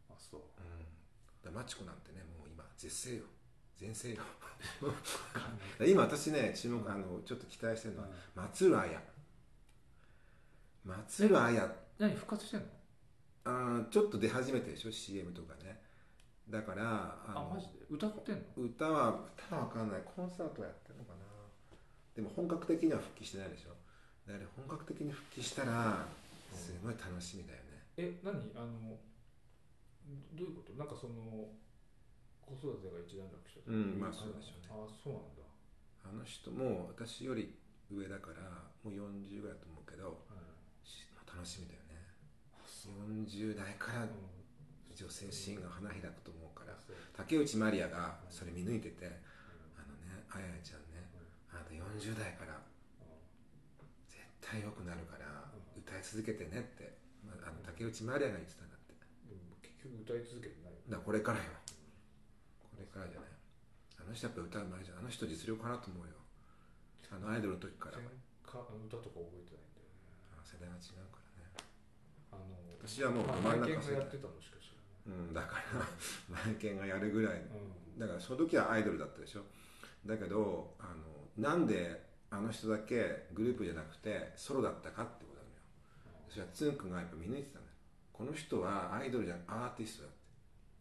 [0.09, 0.41] あそう。
[0.41, 3.23] うん、だマチコなんてねもう今絶世よ。
[3.78, 4.23] 全盛よ
[5.86, 9.01] 今私ね注目あのちょっと期待してるのは松浦綾。
[10.86, 11.76] 松浦綾。
[11.97, 12.65] 何復活してんの？
[13.45, 15.82] あーちょっと出始めてるでしょ CM とかね。
[16.49, 17.86] だからあのマジで？
[17.89, 18.41] 歌ってんの？
[18.63, 20.01] 歌は歌は分かんない。
[20.05, 20.84] コンサートやって
[22.16, 23.76] でも本格的には復帰してないでしょ？
[24.26, 26.07] だから本格的に復帰したら
[26.53, 27.84] すごい楽しみだよね。
[27.97, 28.34] え何？
[28.55, 28.97] あの
[30.34, 30.74] どういうこと？
[30.74, 31.49] なんかその
[32.45, 34.70] 子育てが一段落したうんまあそうでしょうね。
[34.72, 35.43] あそうなんだ、
[36.05, 37.53] あの人も私より
[37.91, 38.41] 上だから
[38.84, 40.88] もう40ぐらいだと思うけどはい。
[40.88, 41.99] し楽しみだよね。
[42.55, 44.09] あそう40代からうん
[44.95, 46.78] 女性シーンが花開くと思うからう
[47.11, 49.11] 竹内まりやがそれ見抜いてて
[49.76, 50.84] あのねあややちゃん
[51.96, 52.60] ねあなた40代から
[54.10, 55.26] 絶対良くなるから
[55.56, 58.96] うん歌い続けてねって、まあ、あの竹内まりやが言ってたんだって。
[59.62, 61.46] 結局歌い続けてないよだからこれからよ。
[62.64, 63.30] これからじゃない。
[64.02, 65.00] あの人やっぱ歌うまいじゃん。
[65.00, 66.16] あの人実力かなと思うよ。
[67.12, 67.98] あのアイドルの時から。
[67.98, 68.06] 全
[68.43, 70.36] か歌とか覚えてないんだよね。
[70.36, 71.54] あ世代が違うからね。
[72.32, 75.86] あの私はもうまあ真ん中マイケンがやってたのしか知らうんだから
[76.30, 79.46] マイケンがやるぐらい、うん、だからその時はアイドルだったでしょ。
[80.06, 86.25] だけどあのなんであの人だけグループじゃなくてソロだったかってことなのよ。
[86.29, 87.75] それはつんくんがやっぱ見抜いてたんだよ。
[88.11, 90.17] この人はアイドルじゃんアーティストだって。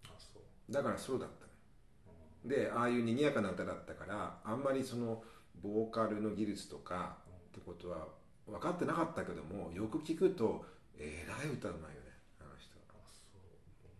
[0.09, 2.19] あそう、だからソロだったのよ。
[2.45, 2.49] うん。
[2.49, 5.23] でああいう賑やかな歌だったからあんまりその
[5.63, 8.09] ボーカルの技術とかってことは
[8.47, 10.65] 分かってなかったけどもよく聞くと
[10.99, 12.79] えらい歌うまいよねあの人。
[12.93, 13.23] はあそ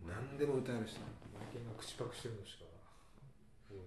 [0.05, 0.09] う。
[0.09, 1.01] 何でも歌える人。
[1.35, 2.65] マイケンが口パクしてるのしか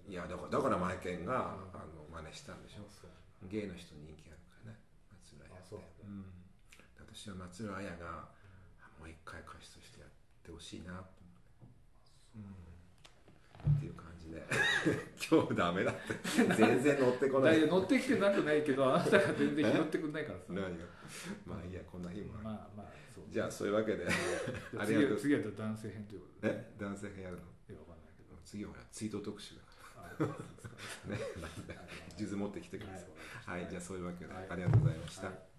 [0.07, 1.79] いやだからだからマイケンがうん。
[1.79, 2.81] あの真似したんでしょ？
[2.81, 3.11] あそう。
[3.49, 4.79] ゲイの人人気あるからね
[5.11, 5.75] 松浦綾って。
[6.03, 6.07] う。
[6.09, 6.25] ん。
[6.97, 8.29] 私は松浦綾が
[8.81, 10.09] あもう一回歌手としてやっ
[10.43, 11.13] てほしいなと
[12.35, 12.47] 思う、
[13.67, 14.41] うん、っていう感じで。
[15.17, 16.01] 今日ダメだって。
[16.55, 17.67] 全然乗ってこない。
[17.67, 20.45] 乗ってきてなくないけどあなたが全然拾ってくんないからさ。
[20.49, 20.85] 何が？
[21.45, 23.25] まあいいやこんな日もある、まあまあそう。
[23.29, 24.07] じゃあそういうわけで。
[24.07, 25.17] あありがとう。
[25.17, 26.53] 次は男性編ということで。
[26.53, 26.73] え？
[26.79, 27.41] 男性編やるの？
[27.69, 28.35] いやわかんないけど。
[28.45, 29.66] 次はほら追悼特集だかあそうですから
[31.07, 33.05] ねなんだはい数珠持ってきてくださ
[33.55, 34.47] いはいじゃあそういうわけで、はい。
[34.49, 35.56] ありがとうございました、はい